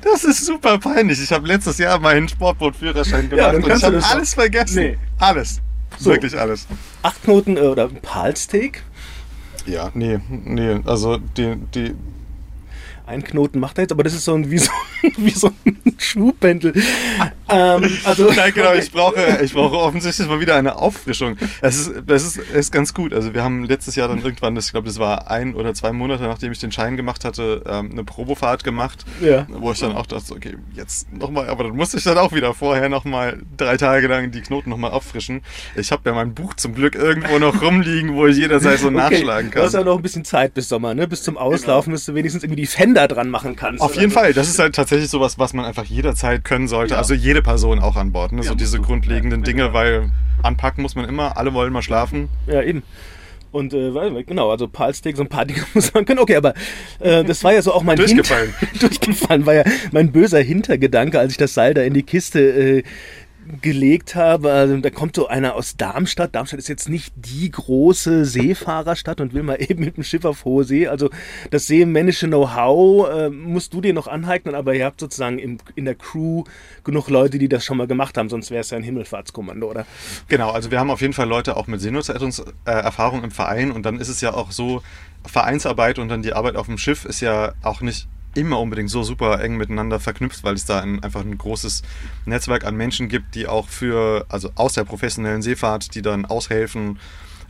Das 0.02 0.24
ist 0.24 0.44
super 0.44 0.78
peinlich. 0.78 1.22
Ich 1.22 1.32
habe 1.32 1.46
letztes 1.46 1.78
Jahr 1.78 1.98
meinen 1.98 2.28
Sportbootführerschein 2.28 3.30
gemacht 3.30 3.52
ja, 3.52 3.58
und 3.58 3.66
ich 3.66 3.82
habe 3.82 4.04
alles 4.04 4.34
vergessen. 4.34 4.82
Nee. 4.82 4.98
Alles. 5.18 5.60
So. 5.98 6.10
Wirklich 6.10 6.38
alles. 6.38 6.66
Acht 7.02 7.22
Knoten 7.22 7.56
äh, 7.56 7.60
oder 7.60 7.88
Palsteak? 7.88 8.82
Ja, 9.66 9.90
nee, 9.94 10.18
nee, 10.28 10.80
also 10.84 11.18
die, 11.18 11.56
die, 11.74 11.94
ein 13.06 13.22
Knoten 13.22 13.60
macht 13.60 13.78
er 13.78 13.82
jetzt, 13.82 13.92
aber 13.92 14.02
das 14.02 14.14
ist 14.14 14.24
so 14.24 14.34
ein, 14.34 14.50
wie, 14.50 14.58
so, 14.58 14.70
wie 15.16 15.30
so 15.30 15.50
ein 15.64 15.96
Schuhpendel. 15.98 16.74
Ähm, 17.52 17.98
also, 18.04 18.30
Nein, 18.36 18.52
genau, 18.54 18.70
okay. 18.70 18.78
ich, 18.80 18.92
brauche, 18.92 19.38
ich 19.42 19.52
brauche 19.52 19.76
offensichtlich 19.76 20.28
mal 20.28 20.40
wieder 20.40 20.56
eine 20.56 20.76
Auffrischung. 20.76 21.36
Es 21.60 21.78
ist, 21.78 21.92
das 22.06 22.22
ist, 22.24 22.36
ist 22.36 22.72
ganz 22.72 22.94
gut. 22.94 23.12
Also 23.12 23.34
wir 23.34 23.42
haben 23.42 23.64
letztes 23.64 23.96
Jahr 23.96 24.08
dann 24.08 24.22
irgendwann, 24.22 24.54
das, 24.54 24.66
ich 24.66 24.72
glaube, 24.72 24.86
das 24.86 24.98
war 24.98 25.30
ein 25.30 25.54
oder 25.54 25.74
zwei 25.74 25.92
Monate, 25.92 26.24
nachdem 26.24 26.52
ich 26.52 26.58
den 26.58 26.70
Schein 26.70 26.96
gemacht 26.96 27.24
hatte, 27.24 27.62
ähm, 27.66 27.90
eine 27.92 28.04
Probefahrt 28.04 28.64
gemacht, 28.64 29.04
ja. 29.20 29.46
wo 29.48 29.72
ich 29.72 29.80
dann 29.80 29.92
auch 29.92 30.06
dachte, 30.06 30.34
okay, 30.34 30.56
jetzt 30.74 31.12
nochmal, 31.12 31.48
aber 31.48 31.64
dann 31.64 31.76
musste 31.76 31.96
ich 31.96 32.04
dann 32.04 32.18
auch 32.18 32.32
wieder 32.32 32.54
vorher 32.54 32.88
nochmal 32.88 33.38
drei 33.56 33.76
Tage 33.76 34.06
lang 34.06 34.30
die 34.30 34.42
Knoten 34.42 34.70
nochmal 34.70 34.92
auffrischen. 34.92 35.42
Ich 35.76 35.90
habe 35.92 36.02
ja 36.08 36.14
mein 36.14 36.34
Buch 36.34 36.54
zum 36.54 36.74
Glück 36.74 36.94
irgendwo 36.94 37.38
noch 37.38 37.62
rumliegen, 37.62 38.14
wo 38.14 38.26
ich 38.26 38.36
jederzeit 38.36 38.78
so 38.78 38.86
okay. 38.88 38.96
nachschlagen 38.96 39.50
kann. 39.50 39.60
Du 39.60 39.66
hast 39.66 39.74
ja 39.74 39.84
noch 39.84 39.96
ein 39.96 40.02
bisschen 40.02 40.24
Zeit 40.24 40.54
bis 40.54 40.68
Sommer, 40.68 40.94
ne? 40.94 41.08
Bis 41.08 41.22
zum 41.22 41.36
Auslaufen, 41.36 41.90
genau. 41.90 41.96
bis 41.96 42.06
du 42.06 42.14
wenigstens 42.14 42.42
irgendwie 42.42 42.62
die 42.62 42.68
Kalender 42.82 43.08
dran 43.08 43.30
machen 43.30 43.56
kannst. 43.56 43.82
Auf 43.82 43.94
jeden 43.94 44.10
so. 44.10 44.18
Fall. 44.18 44.32
Das 44.32 44.48
ist 44.48 44.58
halt 44.58 44.74
tatsächlich 44.74 45.08
sowas, 45.08 45.38
was 45.38 45.52
man 45.52 45.64
einfach 45.64 45.84
jederzeit 45.84 46.44
können 46.44 46.68
sollte. 46.68 46.94
Ja. 46.94 46.98
Also 46.98 47.14
jede 47.14 47.41
Person 47.42 47.78
auch 47.78 47.96
an 47.96 48.12
Bord. 48.12 48.32
Ne? 48.32 48.42
Ja, 48.42 48.48
so 48.48 48.54
diese 48.54 48.80
grundlegenden 48.80 49.40
ja, 49.40 49.44
Dinge, 49.44 49.72
weil 49.72 50.10
anpacken 50.42 50.82
muss 50.82 50.94
man 50.94 51.08
immer. 51.08 51.36
Alle 51.36 51.52
wollen 51.54 51.72
mal 51.72 51.82
schlafen. 51.82 52.28
Ja, 52.46 52.62
eben. 52.62 52.82
Und 53.52 53.74
äh, 53.74 53.92
genau, 54.24 54.50
also 54.50 54.66
Palsteak, 54.66 55.16
so 55.16 55.22
ein 55.22 55.28
paar 55.28 55.44
Dinge 55.46 55.62
muss 55.74 55.92
man 55.92 56.04
können. 56.06 56.20
Okay, 56.20 56.36
aber 56.36 56.54
äh, 57.00 57.22
das 57.22 57.44
war 57.44 57.52
ja 57.52 57.60
so 57.60 57.72
auch 57.72 57.82
mein 57.82 57.96
Durchgefallen. 57.96 58.54
Hinter 58.58 58.78
Durchgefallen 58.88 59.46
war 59.46 59.54
ja 59.54 59.64
mein 59.92 60.10
böser 60.10 60.40
Hintergedanke, 60.40 61.18
als 61.18 61.32
ich 61.32 61.38
das 61.38 61.52
Seil 61.54 61.74
da 61.74 61.82
in 61.82 61.92
die 61.92 62.02
Kiste 62.02 62.40
äh, 62.40 62.82
gelegt 63.60 64.14
habe. 64.14 64.52
Also, 64.52 64.76
da 64.78 64.90
kommt 64.90 65.16
so 65.16 65.28
einer 65.28 65.54
aus 65.54 65.76
Darmstadt. 65.76 66.34
Darmstadt 66.34 66.58
ist 66.58 66.68
jetzt 66.68 66.88
nicht 66.88 67.12
die 67.16 67.50
große 67.50 68.24
Seefahrerstadt 68.24 69.20
und 69.20 69.34
will 69.34 69.42
mal 69.42 69.56
eben 69.60 69.84
mit 69.84 69.96
dem 69.96 70.04
Schiff 70.04 70.24
auf 70.24 70.44
hohe 70.44 70.64
See. 70.64 70.86
Also 70.88 71.10
das 71.50 71.66
seemännische 71.66 72.26
Know-how 72.26 73.08
äh, 73.08 73.30
musst 73.30 73.74
du 73.74 73.80
dir 73.80 73.94
noch 73.94 74.06
aneignen, 74.06 74.54
aber 74.54 74.74
ihr 74.74 74.84
habt 74.84 75.00
sozusagen 75.00 75.38
im, 75.38 75.58
in 75.74 75.84
der 75.84 75.94
Crew 75.94 76.44
genug 76.84 77.08
Leute, 77.08 77.38
die 77.38 77.48
das 77.48 77.64
schon 77.64 77.76
mal 77.76 77.86
gemacht 77.86 78.16
haben, 78.18 78.28
sonst 78.28 78.50
wäre 78.50 78.60
es 78.60 78.70
ja 78.70 78.76
ein 78.76 78.82
Himmelfahrtskommando, 78.82 79.70
oder? 79.70 79.86
Genau, 80.28 80.50
also 80.50 80.70
wir 80.70 80.78
haben 80.78 80.90
auf 80.90 81.00
jeden 81.00 81.12
Fall 81.12 81.28
Leute 81.28 81.56
auch 81.56 81.66
mit 81.66 81.80
Seenotrettungserfahrung 81.80 83.24
im 83.24 83.30
Verein 83.30 83.70
und 83.70 83.84
dann 83.84 83.98
ist 83.98 84.08
es 84.08 84.20
ja 84.20 84.34
auch 84.34 84.50
so, 84.52 84.82
Vereinsarbeit 85.24 85.98
und 85.98 86.08
dann 86.08 86.22
die 86.22 86.32
Arbeit 86.32 86.56
auf 86.56 86.66
dem 86.66 86.78
Schiff 86.78 87.04
ist 87.04 87.20
ja 87.20 87.52
auch 87.62 87.80
nicht 87.80 88.08
immer 88.34 88.60
unbedingt 88.60 88.90
so 88.90 89.02
super 89.02 89.42
eng 89.42 89.56
miteinander 89.56 90.00
verknüpft, 90.00 90.44
weil 90.44 90.54
es 90.54 90.64
da 90.64 90.80
ein, 90.80 91.02
einfach 91.02 91.20
ein 91.22 91.36
großes 91.36 91.82
Netzwerk 92.24 92.64
an 92.64 92.76
Menschen 92.76 93.08
gibt, 93.08 93.34
die 93.34 93.46
auch 93.46 93.68
für, 93.68 94.26
also 94.28 94.50
aus 94.54 94.74
der 94.74 94.84
professionellen 94.84 95.42
Seefahrt, 95.42 95.94
die 95.94 96.02
dann 96.02 96.24
aushelfen, 96.24 96.98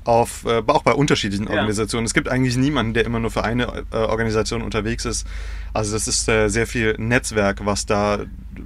auf, 0.04 0.44
äh, 0.44 0.62
auch 0.66 0.82
bei 0.82 0.92
unterschiedlichen 0.92 1.48
Organisationen. 1.48 2.04
Ja. 2.04 2.08
Es 2.08 2.14
gibt 2.14 2.28
eigentlich 2.28 2.56
niemanden, 2.56 2.94
der 2.94 3.04
immer 3.04 3.20
nur 3.20 3.30
für 3.30 3.44
eine 3.44 3.84
äh, 3.92 3.96
Organisation 3.96 4.62
unterwegs 4.62 5.04
ist. 5.04 5.26
Also 5.72 5.92
das 5.92 6.08
ist 6.08 6.28
äh, 6.28 6.48
sehr 6.48 6.66
viel 6.66 6.96
Netzwerk, 6.98 7.64
was 7.64 7.86
da 7.86 8.20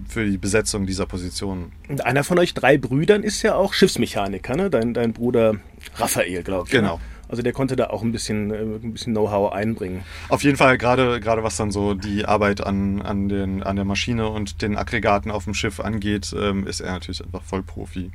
für 0.09 0.25
die 0.25 0.39
Besetzung 0.39 0.87
dieser 0.87 1.07
Position. 1.07 1.73
Und 1.89 2.05
einer 2.05 2.25
von 2.25 2.39
euch 2.39 2.55
drei 2.55 2.79
Brüdern 2.79 3.23
ist 3.23 3.43
ja 3.43 3.55
auch 3.55 3.75
Schiffsmechaniker, 3.75 4.57
ne? 4.57 4.71
Dein, 4.71 4.95
dein 4.95 5.13
Bruder 5.13 5.57
Raphael, 5.97 6.43
glaube 6.43 6.69
ich. 6.69 6.73
Ne? 6.73 6.81
Genau. 6.81 6.97
Ne? 6.97 7.01
Also 7.29 7.43
der 7.43 7.53
konnte 7.53 7.77
da 7.77 7.89
auch 7.89 8.03
ein 8.03 8.13
bisschen, 8.13 8.51
äh, 8.51 8.57
ein 8.57 8.93
bisschen 8.93 9.13
Know-how 9.13 9.53
einbringen. 9.53 10.03
Auf 10.29 10.43
jeden 10.43 10.57
Fall, 10.57 10.79
gerade, 10.79 11.21
gerade 11.21 11.43
was 11.43 11.57
dann 11.57 11.71
so 11.71 11.95
die 11.95 12.25
Arbeit 12.25 12.65
an, 12.65 13.03
an, 13.03 13.29
den, 13.29 13.63
an 13.63 13.77
der 13.77 13.85
Maschine 13.85 14.29
und 14.29 14.63
den 14.63 14.77
Aggregaten 14.77 15.31
auf 15.31 15.45
dem 15.45 15.55
Schiff 15.55 15.81
angeht, 15.81 16.35
ähm, 16.39 16.67
ist 16.67 16.81
er 16.81 16.93
natürlich 16.93 17.25
einfach 17.25 17.43
voll 17.43 17.63
Profi 17.63 18.13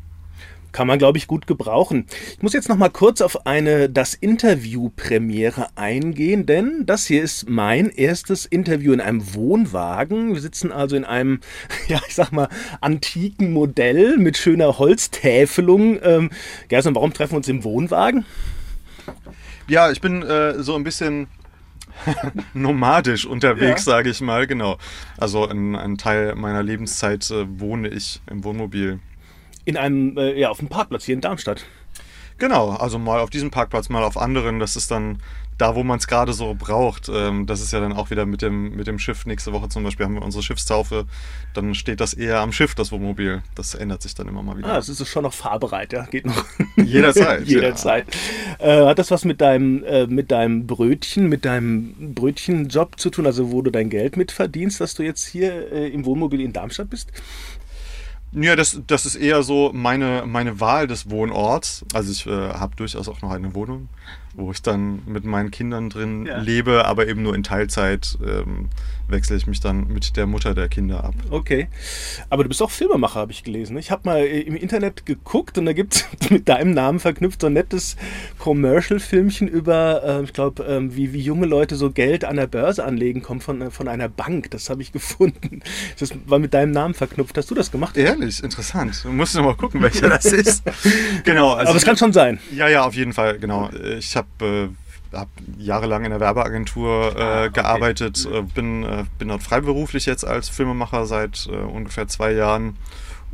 kann 0.71 0.87
man, 0.87 0.99
glaube 0.99 1.17
ich, 1.17 1.27
gut 1.27 1.47
gebrauchen. 1.47 2.05
Ich 2.33 2.41
muss 2.41 2.53
jetzt 2.53 2.69
noch 2.69 2.77
mal 2.77 2.89
kurz 2.89 3.21
auf 3.21 3.45
eine 3.45 3.89
das 3.89 4.13
Interview 4.13 4.89
Premiere 4.95 5.67
eingehen, 5.75 6.45
denn 6.45 6.85
das 6.85 7.07
hier 7.07 7.23
ist 7.23 7.49
mein 7.49 7.89
erstes 7.89 8.45
Interview 8.45 8.93
in 8.93 9.01
einem 9.01 9.33
Wohnwagen. 9.33 10.33
Wir 10.33 10.41
sitzen 10.41 10.71
also 10.71 10.95
in 10.95 11.05
einem, 11.05 11.39
ja, 11.87 11.99
ich 12.07 12.15
sag 12.15 12.31
mal, 12.31 12.49
antiken 12.79 13.51
Modell 13.53 14.17
mit 14.17 14.37
schöner 14.37 14.79
Holztäfelung. 14.79 15.99
Ähm, 16.03 16.29
Gerson, 16.67 16.95
warum 16.95 17.13
treffen 17.13 17.33
wir 17.33 17.37
uns 17.37 17.49
im 17.49 17.63
Wohnwagen? 17.63 18.25
Ja, 19.67 19.91
ich 19.91 20.01
bin 20.01 20.21
äh, 20.23 20.61
so 20.61 20.75
ein 20.75 20.83
bisschen 20.83 21.27
nomadisch 22.53 23.25
unterwegs, 23.25 23.85
ja. 23.85 23.93
sage 23.93 24.09
ich 24.09 24.21
mal, 24.21 24.47
genau. 24.47 24.77
Also 25.17 25.47
ein 25.47 25.97
Teil 25.97 26.35
meiner 26.35 26.63
Lebenszeit 26.63 27.29
äh, 27.31 27.45
wohne 27.59 27.89
ich 27.89 28.21
im 28.29 28.43
Wohnmobil. 28.43 28.99
In 29.65 29.77
einem, 29.77 30.17
äh, 30.17 30.39
ja, 30.39 30.49
auf 30.49 30.59
dem 30.59 30.69
Parkplatz 30.69 31.05
hier 31.05 31.13
in 31.13 31.21
Darmstadt. 31.21 31.65
Genau, 32.41 32.71
also 32.71 32.97
mal 32.97 33.19
auf 33.19 33.29
diesem 33.29 33.51
Parkplatz, 33.51 33.89
mal 33.89 34.03
auf 34.03 34.17
anderen. 34.17 34.59
Das 34.59 34.75
ist 34.75 34.89
dann 34.89 35.19
da, 35.59 35.75
wo 35.75 35.83
man 35.83 35.99
es 35.99 36.07
gerade 36.07 36.33
so 36.33 36.55
braucht. 36.55 37.07
Ähm, 37.07 37.45
das 37.45 37.61
ist 37.61 37.71
ja 37.71 37.79
dann 37.79 37.93
auch 37.93 38.09
wieder 38.09 38.25
mit 38.25 38.41
dem, 38.41 38.75
mit 38.75 38.87
dem 38.87 38.97
Schiff. 38.97 39.27
Nächste 39.27 39.53
Woche 39.53 39.69
zum 39.69 39.83
Beispiel 39.83 40.07
haben 40.07 40.15
wir 40.15 40.23
unsere 40.23 40.41
Schiffstaufe. 40.41 41.05
Dann 41.53 41.75
steht 41.75 41.99
das 41.99 42.15
eher 42.15 42.39
am 42.39 42.51
Schiff, 42.51 42.73
das 42.73 42.91
Wohnmobil. 42.91 43.43
Das 43.53 43.75
ändert 43.75 44.01
sich 44.01 44.15
dann 44.15 44.27
immer 44.27 44.41
mal 44.41 44.57
wieder. 44.57 44.73
Ah, 44.73 44.79
es 44.79 44.89
ist 44.89 45.07
schon 45.07 45.21
noch 45.21 45.33
fahrbereit, 45.33 45.93
ja. 45.93 46.01
Geht 46.05 46.25
noch. 46.25 46.43
Jederzeit. 46.77 47.43
Jederzeit. 47.45 48.07
Ja. 48.59 48.85
Äh, 48.85 48.87
hat 48.87 48.97
das 48.97 49.11
was 49.11 49.23
mit 49.23 49.39
deinem, 49.39 49.83
äh, 49.83 50.07
mit 50.07 50.31
deinem 50.31 50.65
Brötchen, 50.65 51.29
mit 51.29 51.45
deinem 51.45 52.15
Brötchenjob 52.15 52.99
zu 52.99 53.11
tun, 53.11 53.27
also 53.27 53.51
wo 53.51 53.61
du 53.61 53.69
dein 53.69 53.91
Geld 53.91 54.17
mit 54.17 54.31
verdienst, 54.31 54.81
dass 54.81 54.95
du 54.95 55.03
jetzt 55.03 55.27
hier 55.27 55.71
äh, 55.71 55.89
im 55.89 56.05
Wohnmobil 56.05 56.41
in 56.41 56.53
Darmstadt 56.53 56.89
bist? 56.89 57.11
Ja, 58.33 58.55
das, 58.55 58.81
das 58.87 59.05
ist 59.05 59.15
eher 59.15 59.43
so 59.43 59.71
meine, 59.73 60.23
meine 60.25 60.59
Wahl 60.59 60.87
des 60.87 61.09
Wohnorts. 61.09 61.83
Also 61.93 62.11
ich 62.11 62.25
äh, 62.25 62.31
habe 62.31 62.75
durchaus 62.77 63.09
auch 63.09 63.21
noch 63.21 63.31
eine 63.31 63.53
Wohnung, 63.53 63.89
wo 64.33 64.51
ich 64.51 64.61
dann 64.61 65.01
mit 65.05 65.25
meinen 65.25 65.51
Kindern 65.51 65.89
drin 65.89 66.25
ja. 66.25 66.37
lebe, 66.39 66.85
aber 66.85 67.07
eben 67.07 67.23
nur 67.23 67.35
in 67.35 67.43
Teilzeit 67.43 68.17
ähm, 68.25 68.69
wechsle 69.11 69.35
ich 69.37 69.47
mich 69.47 69.59
dann 69.59 69.87
mit 69.87 70.15
der 70.17 70.25
Mutter 70.25 70.53
der 70.53 70.69
Kinder 70.69 71.03
ab. 71.03 71.13
Okay. 71.29 71.67
Aber 72.29 72.43
du 72.43 72.49
bist 72.49 72.61
auch 72.61 72.71
Filmemacher, 72.71 73.19
habe 73.19 73.31
ich 73.31 73.43
gelesen. 73.43 73.77
Ich 73.77 73.91
habe 73.91 74.01
mal 74.05 74.25
im 74.25 74.55
Internet 74.55 75.05
geguckt 75.05 75.57
und 75.57 75.65
da 75.65 75.73
gibt 75.73 75.95
es 75.95 76.05
mit 76.29 76.49
deinem 76.49 76.73
Namen 76.73 76.99
verknüpft 76.99 77.41
so 77.41 77.47
ein 77.47 77.53
nettes 77.53 77.97
Commercial-Filmchen 78.39 79.47
über, 79.47 80.03
äh, 80.03 80.23
ich 80.23 80.33
glaube, 80.33 80.65
äh, 80.65 80.95
wie, 80.95 81.13
wie 81.13 81.21
junge 81.21 81.45
Leute 81.45 81.75
so 81.75 81.91
Geld 81.91 82.25
an 82.25 82.37
der 82.37 82.47
Börse 82.47 82.83
anlegen, 82.83 83.21
kommt 83.21 83.43
von, 83.43 83.71
von 83.71 83.87
einer 83.87 84.09
Bank. 84.09 84.49
Das 84.51 84.69
habe 84.69 84.81
ich 84.81 84.91
gefunden. 84.93 85.61
Das 85.99 86.11
war 86.25 86.39
mit 86.39 86.53
deinem 86.53 86.71
Namen 86.71 86.93
verknüpft. 86.93 87.37
Hast 87.37 87.51
du 87.51 87.55
das 87.55 87.71
gemacht? 87.71 87.97
Ehrlich, 87.97 88.43
interessant. 88.43 89.03
Du 89.03 89.09
musst 89.09 89.35
noch 89.35 89.43
mal 89.43 89.55
gucken, 89.55 89.81
welcher 89.81 90.09
das 90.09 90.25
ist. 90.25 90.63
genau. 91.23 91.53
Also 91.53 91.69
Aber 91.69 91.77
es 91.77 91.85
kann 91.85 91.97
schon 91.97 92.13
sein. 92.13 92.39
Ja, 92.55 92.67
ja, 92.67 92.85
auf 92.85 92.95
jeden 92.95 93.13
Fall, 93.13 93.39
genau. 93.39 93.69
Ich 93.97 94.15
habe 94.15 94.27
äh, 94.71 94.90
habe 95.13 95.29
jahrelang 95.57 96.05
in 96.05 96.11
der 96.11 96.19
Werbeagentur 96.19 97.15
äh, 97.15 97.21
ah, 97.21 97.43
okay. 97.43 97.51
gearbeitet, 97.53 98.27
mhm. 98.27 98.35
äh, 98.35 98.41
bin, 98.41 98.83
äh, 98.83 99.03
bin 99.17 99.27
dort 99.27 99.43
freiberuflich 99.43 100.05
jetzt 100.05 100.25
als 100.25 100.49
Filmemacher 100.49 101.05
seit 101.05 101.47
äh, 101.51 101.55
ungefähr 101.55 102.07
zwei 102.07 102.31
Jahren 102.31 102.77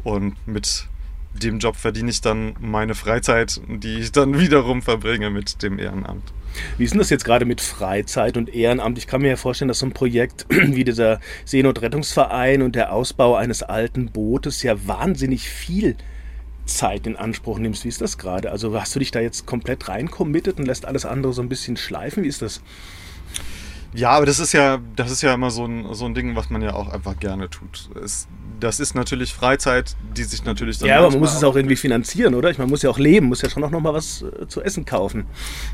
und 0.04 0.36
mit 0.48 0.88
dem 1.34 1.60
Job 1.60 1.76
verdiene 1.76 2.10
ich 2.10 2.22
dann 2.22 2.56
meine 2.60 2.96
Freizeit, 2.96 3.62
die 3.68 4.00
ich 4.00 4.12
dann 4.12 4.40
wiederum 4.40 4.82
verbringe 4.82 5.30
mit 5.30 5.62
dem 5.62 5.80
Ehrenamt. 5.80 6.34
Wie 6.78 6.86
ist 6.86 6.92
denn 6.92 7.00
das 7.00 7.12
jetzt 7.12 7.26
gerade 7.26 7.46
mit 7.46 7.62
Freizeit 7.62 8.38
und 8.38 8.54
Ehrenamt? 8.54 8.98
Ich 8.98 9.06
kann 9.06 9.22
mir 9.22 9.30
ja 9.30 9.36
vorstellen, 9.36 9.68
dass 9.68 9.80
so 9.80 9.86
ein 9.86 9.94
Projekt 9.94 10.48
wie 10.50 10.84
dieser 10.84 11.20
Seenotrettungsverein 11.46 12.63
und 12.63 12.76
der 12.76 12.92
Ausbau 12.92 13.36
eines 13.36 13.62
alten 13.62 14.12
Bootes 14.12 14.63
ja 14.63 14.76
wahnsinnig 14.88 15.50
viel 15.50 15.96
Zeit 16.68 17.08
in 17.08 17.16
Anspruch 17.16 17.60
nimmst. 17.60 17.84
Wie 17.84 17.90
ist 17.90 18.02
das 18.02 18.18
gerade? 18.18 18.52
Also 18.52 18.80
hast 18.80 18.96
du 18.96 19.00
dich 19.00 19.12
da 19.12 19.20
jetzt 19.20 19.46
komplett 19.46 19.88
reinkommittet 19.90 20.60
und 20.60 20.66
lässt 20.66 20.86
alles 20.86 21.06
andere 21.06 21.34
so 21.34 21.42
ein 21.42 21.50
bisschen 21.50 21.78
schleifen? 21.78 22.24
Wie 22.24 22.28
ist 22.28 22.42
das? 22.42 22.62
Ja, 23.94 24.12
aber 24.12 24.26
das 24.26 24.40
ist 24.40 24.54
ja, 24.54 24.80
das 24.96 25.12
ist 25.12 25.24
ja 25.24 25.34
immer 25.34 25.50
so 25.50 25.66
ein, 25.66 25.94
so 25.94 26.06
ein 26.06 26.14
Ding, 26.14 26.36
was 26.36 26.50
man 26.50 26.62
ja 26.62 26.74
auch 26.74 26.90
einfach 26.90 27.18
gerne 27.20 27.50
tut. 27.50 27.90
Es, 28.04 28.28
das 28.60 28.80
ist 28.80 28.96
natürlich 28.96 29.34
Freizeit, 29.34 29.96
die 30.16 30.24
sich 30.24 30.44
natürlich 30.44 30.78
dann. 30.80 30.90
Ja, 30.90 31.00
aber 31.00 31.10
man 31.10 31.20
muss 31.20 31.36
es 31.36 31.44
auch 31.44 31.56
irgendwie 31.56 31.76
finanzieren, 31.76 32.36
oder? 32.36 32.52
Ich, 32.52 32.58
man 32.58 32.70
muss 32.70 32.82
ja 32.82 32.90
auch 32.90 33.00
leben, 33.00 33.28
muss 33.28 33.42
ja 33.42 33.50
schon 33.50 33.64
auch 33.64 33.72
noch 33.72 33.80
mal 33.80 33.94
was 33.94 34.24
äh, 34.24 34.48
zu 34.48 34.62
essen 34.62 34.86
kaufen. 34.86 35.26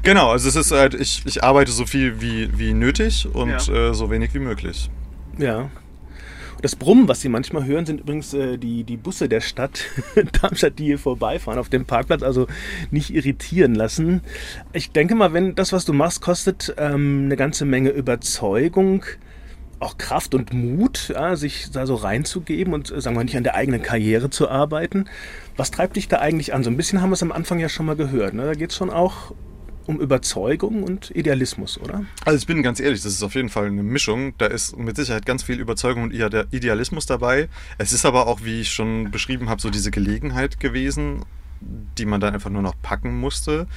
Genau, 0.04 0.32
also 0.32 0.48
es 0.48 0.56
ist 0.56 0.72
halt, 0.72 0.94
ich, 0.94 1.24
ich 1.26 1.44
arbeite 1.44 1.72
so 1.72 1.86
viel 1.86 2.22
wie, 2.22 2.58
wie 2.58 2.74
nötig 2.74 3.28
und 3.34 3.68
ja. 3.68 3.90
äh, 3.90 3.94
so 3.94 4.10
wenig 4.10 4.34
wie 4.34 4.40
möglich. 4.40 4.90
Ja, 5.38 5.70
das 6.62 6.76
Brummen, 6.76 7.08
was 7.08 7.22
Sie 7.22 7.30
manchmal 7.30 7.66
hören, 7.66 7.86
sind 7.86 8.02
übrigens 8.02 8.34
äh, 8.34 8.58
die, 8.58 8.84
die 8.84 8.98
Busse 8.98 9.28
der 9.28 9.42
Stadt 9.42 9.86
Darmstadt, 10.42 10.80
die 10.80 10.86
hier 10.86 11.00
vorbeifahren 11.00 11.60
auf 11.60 11.70
dem 11.70 11.86
Parkplatz. 11.86 12.24
Also 12.24 12.48
nicht 12.92 13.14
irritieren 13.14 13.76
lassen. 13.76 14.22
Ich 14.72 14.92
denke 14.92 15.16
mal, 15.16 15.34
wenn 15.34 15.56
das, 15.56 15.74
was 15.74 15.86
du 15.86 15.94
machst, 15.94 16.22
kostet 16.22 16.74
ähm, 16.78 17.24
eine 17.26 17.36
ganze 17.36 17.66
Menge 17.66 17.90
Überzeugung 17.90 19.04
auch 19.80 19.98
Kraft 19.98 20.34
und 20.34 20.54
Mut, 20.54 21.10
ja, 21.10 21.36
sich 21.36 21.70
da 21.72 21.86
so 21.86 21.96
reinzugeben 21.96 22.74
und, 22.74 22.90
äh, 22.90 23.02
sagen 23.02 23.16
wir 23.18 23.24
nicht, 23.24 23.38
an 23.38 23.44
der 23.44 23.56
eigenen 23.56 23.82
Karriere 23.82 24.30
zu 24.30 24.50
arbeiten. 24.50 25.06
Was 25.58 25.72
treibt 25.72 25.98
dich 25.98 26.08
da 26.08 26.20
eigentlich 26.20 26.54
an? 26.54 26.64
So 26.64 26.70
ein 26.70 26.78
bisschen 26.78 27.02
haben 27.02 27.10
wir 27.10 27.16
es 27.16 27.24
am 27.24 27.32
Anfang 27.32 27.60
ja 27.60 27.70
schon 27.70 27.86
mal 27.86 27.96
gehört. 27.96 28.34
Ne? 28.34 28.46
Da 28.46 28.54
geht 28.54 28.72
es 28.72 28.78
schon 28.78 28.90
auch 28.90 29.34
um 29.86 30.00
Überzeugung 30.00 30.84
und 30.84 31.12
Idealismus, 31.12 31.80
oder? 31.80 32.06
Also 32.26 32.38
ich 32.38 32.48
bin 32.48 32.64
ganz 32.64 32.80
ehrlich, 32.80 33.02
das 33.02 33.14
ist 33.14 33.24
auf 33.24 33.36
jeden 33.36 33.50
Fall 33.50 33.68
eine 33.68 33.84
Mischung. 33.84 34.34
Da 34.38 34.46
ist 34.46 34.78
mit 34.78 34.96
Sicherheit 34.96 35.26
ganz 35.26 35.44
viel 35.44 35.60
Überzeugung 35.60 36.04
und 36.04 36.14
Idealismus 36.14 37.06
dabei. 37.06 37.50
Es 37.78 37.94
ist 37.94 38.06
aber 38.06 38.28
auch, 38.28 38.44
wie 38.44 38.62
ich 38.62 38.72
schon 38.72 39.12
beschrieben 39.12 39.50
habe, 39.50 39.62
so 39.62 39.70
diese 39.70 39.92
Gelegenheit 39.92 40.60
gewesen, 40.60 41.26
die 41.62 42.06
man 42.06 42.22
dann 42.22 42.34
einfach 42.34 42.50
nur 42.50 42.62
noch 42.62 42.76
packen 42.82 43.20
musste. 43.20 43.68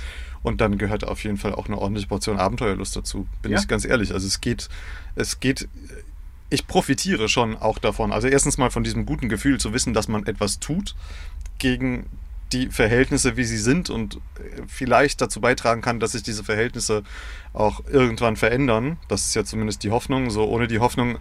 Und 0.42 0.60
dann 0.60 0.78
gehört 0.78 1.04
auf 1.04 1.24
jeden 1.24 1.36
Fall 1.36 1.54
auch 1.54 1.66
eine 1.66 1.78
ordentliche 1.78 2.08
Portion 2.08 2.38
Abenteuerlust 2.38 2.94
dazu. 2.96 3.26
Bin 3.42 3.52
ja? 3.52 3.58
ich 3.58 3.66
ganz 3.66 3.84
ehrlich. 3.84 4.12
Also 4.12 4.26
es 4.26 4.40
geht, 4.40 4.68
es 5.16 5.40
geht 5.40 5.68
ich 6.48 6.66
profitiere 6.66 7.28
schon 7.28 7.56
auch 7.56 7.78
davon. 7.78 8.12
Also 8.12 8.28
erstens 8.28 8.58
mal 8.58 8.70
von 8.70 8.84
diesem 8.84 9.06
guten 9.06 9.28
Gefühl 9.28 9.58
zu 9.58 9.72
wissen, 9.72 9.94
dass 9.94 10.08
man 10.08 10.26
etwas 10.26 10.60
tut 10.60 10.94
gegen 11.58 12.06
die 12.52 12.68
Verhältnisse, 12.68 13.36
wie 13.36 13.44
sie 13.44 13.58
sind 13.58 13.90
und 13.90 14.20
vielleicht 14.68 15.20
dazu 15.20 15.40
beitragen 15.40 15.82
kann, 15.82 16.00
dass 16.00 16.12
sich 16.12 16.22
diese 16.22 16.44
Verhältnisse 16.44 17.02
auch 17.52 17.82
irgendwann 17.90 18.36
verändern. 18.36 18.98
Das 19.08 19.26
ist 19.26 19.34
ja 19.34 19.44
zumindest 19.44 19.82
die 19.82 19.90
Hoffnung. 19.90 20.30
So 20.30 20.46
ohne 20.46 20.68
die 20.68 20.78
Hoffnung, 20.78 21.18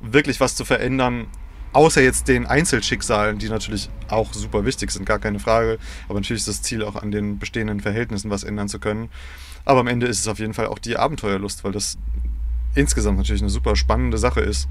wirklich 0.00 0.40
was 0.40 0.56
zu 0.56 0.64
verändern, 0.64 1.26
außer 1.72 2.02
jetzt 2.02 2.28
den 2.28 2.46
Einzelschicksalen, 2.46 3.38
die 3.38 3.48
natürlich 3.48 3.90
auch 4.08 4.32
super 4.32 4.64
wichtig 4.64 4.90
sind, 4.90 5.06
gar 5.06 5.18
keine 5.18 5.38
Frage. 5.38 5.78
Aber 6.08 6.20
natürlich 6.20 6.42
ist 6.42 6.48
das 6.48 6.62
Ziel 6.62 6.82
auch 6.82 6.96
an 6.96 7.10
den 7.10 7.38
bestehenden 7.38 7.80
Verhältnissen 7.80 8.30
was 8.30 8.44
ändern 8.44 8.68
zu 8.68 8.78
können. 8.78 9.10
Aber 9.64 9.80
am 9.80 9.86
Ende 9.86 10.06
ist 10.06 10.20
es 10.20 10.28
auf 10.28 10.38
jeden 10.38 10.54
Fall 10.54 10.66
auch 10.66 10.78
die 10.78 10.96
Abenteuerlust, 10.96 11.64
weil 11.64 11.72
das 11.72 11.98
insgesamt 12.74 13.18
natürlich 13.18 13.42
eine 13.42 13.50
super 13.50 13.76
spannende 13.76 14.18
Sache 14.18 14.40
ist, 14.40 14.68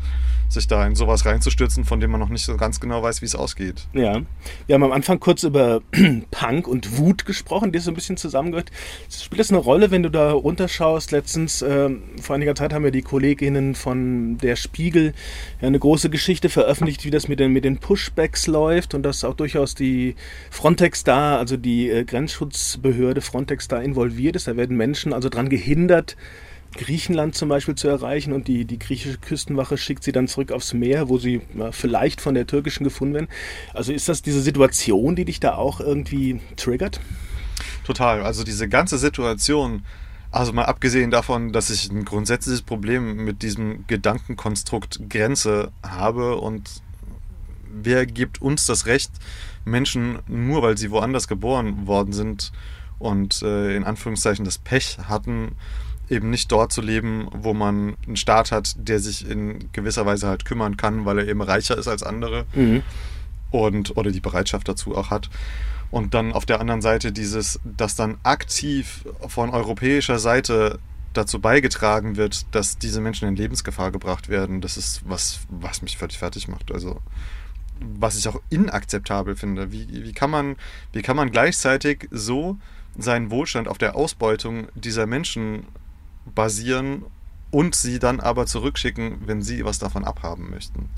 sich 0.50 0.68
da 0.68 0.86
in 0.86 0.96
sowas 0.96 1.26
reinzustürzen, 1.26 1.86
von 1.86 2.00
dem 2.00 2.12
man 2.12 2.20
noch 2.20 2.30
nicht 2.30 2.44
so 2.44 2.56
ganz 2.58 2.80
genau 2.80 3.02
weiß, 3.02 3.22
wie 3.22 3.26
es 3.26 3.36
ausgeht. 3.36 3.88
Ja, 3.94 4.22
wir 4.68 4.76
haben 4.76 4.84
am 4.84 4.92
Anfang 4.92 5.20
kurz 5.20 5.44
über 5.44 5.82
Punk 6.32 6.68
und 6.68 6.98
Wut 6.98 7.26
gesprochen, 7.26 7.72
die 7.72 7.80
so 7.80 7.92
ein 7.92 7.96
bisschen 7.96 8.18
zusammengehört. 8.18 8.72
Spielt 9.10 9.40
das 9.40 9.50
eine 9.50 9.60
Rolle, 9.60 9.92
wenn 9.92 10.04
du 10.04 10.10
da 10.10 10.32
runterschaust? 10.32 11.12
Letztens, 11.12 11.62
äh, 11.62 11.90
vor 12.22 12.36
einiger 12.36 12.56
Zeit 12.56 12.74
haben 12.74 12.84
ja 12.84 12.92
die 12.92 13.02
Kolleginnen 13.02 13.76
von 13.76 14.38
der 14.38 14.56
Spiegel 14.56 15.14
eine 15.62 15.80
große 15.80 16.10
Geschichte 16.10 16.50
veröffentlicht, 16.50 17.06
wie 17.06 17.12
das 17.12 17.28
mit 17.28 17.40
den, 17.40 17.52
mit 17.52 17.66
den 17.66 17.78
Pushbacks 17.78 18.48
läuft 18.48 18.94
und 18.94 19.04
dass 19.04 19.24
auch 19.24 19.36
durchaus 19.36 19.76
die 19.76 20.16
Frontex 20.52 21.04
da, 21.04 21.38
also 21.38 21.58
die 21.58 21.90
äh, 21.90 22.04
Grenzschutzbehörde 22.04 23.22
Frontex 23.22 23.68
da 23.68 23.80
involviert 23.80 24.36
ist. 24.36 24.48
Da 24.48 24.56
werden 24.56 24.78
Menschen 24.78 25.14
also 25.14 25.30
daran 25.30 25.50
gehindert, 25.50 26.16
Griechenland 26.74 27.36
zum 27.36 27.50
Beispiel 27.50 27.76
zu 27.76 27.88
erreichen 27.88 28.34
und 28.34 28.48
die, 28.48 28.66
die 28.66 28.80
griechische 28.80 29.18
Küstenwache 29.18 29.78
schickt 29.78 30.04
sie 30.04 30.12
dann 30.12 30.28
zurück 30.28 30.52
aufs 30.52 30.74
Meer, 30.74 31.10
wo 31.10 31.18
sie 31.18 31.42
ja, 31.58 31.72
vielleicht 31.72 32.22
von 32.22 32.34
der 32.34 32.48
türkischen 32.48 32.84
gefunden 32.84 33.14
werden. 33.14 33.28
Also 33.74 33.94
ist 33.94 34.10
das 34.10 34.22
diese 34.22 34.42
Situation, 34.42 35.16
die 35.16 35.26
dich 35.26 35.40
da 35.40 35.56
auch 35.56 35.80
irgendwie 35.80 36.42
triggert? 36.56 37.00
Total. 37.84 38.22
Also 38.22 38.44
diese 38.44 38.68
ganze 38.68 38.98
Situation, 38.98 39.84
also 40.32 40.54
mal 40.54 40.66
abgesehen 40.66 41.12
davon, 41.12 41.54
dass 41.54 41.70
ich 41.70 41.92
ein 41.92 42.06
grundsätzliches 42.06 42.62
Problem 42.62 43.24
mit 43.24 43.42
diesem 43.42 43.86
Gedankenkonstrukt 43.88 45.10
Grenze 45.10 45.72
habe 45.84 46.38
und 46.38 46.82
wer 47.74 48.06
gibt 48.06 48.42
uns 48.42 48.66
das 48.66 48.86
Recht, 48.86 49.12
Menschen 49.66 50.20
nur 50.28 50.62
weil 50.62 50.78
sie 50.78 50.92
woanders 50.92 51.28
geboren 51.28 51.88
worden 51.88 52.14
sind 52.14 52.52
und 53.00 53.42
äh, 53.42 53.76
in 53.76 53.84
Anführungszeichen 53.84 54.46
das 54.46 54.58
Pech 54.58 54.98
hatten, 55.08 55.56
eben 56.10 56.30
nicht 56.30 56.52
dort 56.52 56.72
zu 56.72 56.82
leben, 56.82 57.28
wo 57.32 57.54
man 57.54 57.96
einen 58.06 58.18
Staat 58.18 58.52
hat, 58.52 58.76
der 58.78 59.00
sich 59.00 59.28
in 59.30 59.72
gewisser 59.72 60.06
Weise 60.06 60.28
halt 60.28 60.46
kümmern 60.46 60.78
kann, 60.78 61.06
weil 61.06 61.20
er 61.20 61.28
eben 61.28 61.42
reicher 61.42 61.78
ist 61.78 61.88
als 61.88 62.04
andere 62.04 62.46
mhm. 62.54 62.84
und 63.52 63.98
oder 63.98 64.12
die 64.12 64.20
Bereitschaft 64.20 64.68
dazu 64.68 64.96
auch 64.96 65.10
hat. 65.10 65.30
Und 65.92 66.14
dann 66.14 66.34
auf 66.34 66.46
der 66.46 66.60
anderen 66.60 66.82
Seite 66.82 67.12
dieses, 67.12 67.60
dass 67.64 67.96
dann 67.96 68.18
aktiv 68.24 69.06
von 69.28 69.52
europäischer 69.52 70.18
Seite 70.18 70.80
dazu 71.14 71.40
beigetragen 71.40 72.16
wird, 72.16 72.48
dass 72.56 72.80
diese 72.80 73.00
Menschen 73.00 73.28
in 73.28 73.36
Lebensgefahr 73.36 73.92
gebracht 73.92 74.28
werden, 74.28 74.62
das 74.62 74.78
ist 74.78 75.04
was, 75.06 75.42
was 75.50 75.84
mich 75.84 75.98
völlig 75.98 76.18
fertig 76.18 76.48
macht. 76.48 76.72
Also 76.72 77.00
was 77.80 78.18
ich 78.18 78.28
auch 78.28 78.42
inakzeptabel 78.50 79.36
finde. 79.36 79.72
Wie, 79.72 79.88
wie, 79.90 80.14
kann 80.14 80.30
man, 80.30 80.56
wie 80.92 81.02
kann 81.02 81.16
man 81.16 81.32
gleichzeitig 81.32 82.08
so 82.12 82.58
seinen 82.98 83.32
Wohlstand 83.32 83.68
auf 83.68 83.78
der 83.78 83.96
Ausbeutung 83.96 84.68
dieser 84.76 85.06
Menschen 85.06 85.66
basieren 86.26 87.04
und 87.52 87.76
sie 87.76 88.00
dann 88.00 88.20
aber 88.20 88.46
zurückschicken, 88.46 89.28
wenn 89.28 89.42
sie 89.42 89.64
was 89.64 89.80
davon 89.80 90.04
abhaben 90.04 90.50
möchten. 90.50 90.90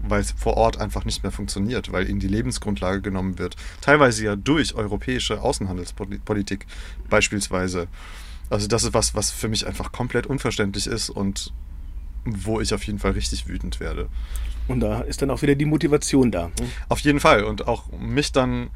Weil 0.00 0.22
es 0.22 0.32
vor 0.32 0.56
Ort 0.56 0.80
einfach 0.80 1.04
nicht 1.04 1.22
mehr 1.22 1.30
funktioniert, 1.32 1.92
weil 1.92 2.08
ihnen 2.08 2.20
die 2.20 2.28
Lebensgrundlage 2.28 3.00
genommen 3.00 3.38
wird. 3.38 3.56
Teilweise 3.80 4.24
ja 4.24 4.36
durch 4.36 4.74
europäische 4.74 5.42
Außenhandelspolitik 5.42 6.66
beispielsweise. 7.08 7.86
Also 8.48 8.66
das 8.66 8.82
ist 8.82 8.94
was, 8.94 9.14
was 9.14 9.30
für 9.30 9.48
mich 9.48 9.66
einfach 9.66 9.92
komplett 9.92 10.26
unverständlich 10.26 10.86
ist 10.86 11.10
und 11.10 11.52
wo 12.24 12.60
ich 12.60 12.74
auf 12.74 12.82
jeden 12.84 12.98
Fall 12.98 13.12
richtig 13.12 13.46
wütend 13.46 13.78
werde. 13.78 14.08
Und 14.68 14.80
da 14.80 15.00
ist 15.00 15.22
dann 15.22 15.30
auch 15.30 15.42
wieder 15.42 15.54
die 15.54 15.64
Motivation 15.64 16.30
da. 16.30 16.46
Ne? 16.46 16.68
Auf 16.88 17.00
jeden 17.00 17.20
Fall. 17.20 17.44
Und 17.44 17.68
auch 17.68 17.90
mich 17.92 18.32
dann 18.32 18.70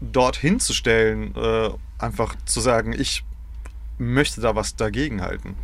dorthin 0.00 0.60
zu 0.60 0.72
stellen, 0.72 1.34
äh, 1.36 1.70
einfach 1.98 2.34
zu 2.44 2.60
sagen, 2.60 2.92
ich 2.92 3.24
möchte 4.00 4.40
da 4.40 4.56
was 4.56 4.76
dagegen 4.76 5.22
halten. 5.22 5.54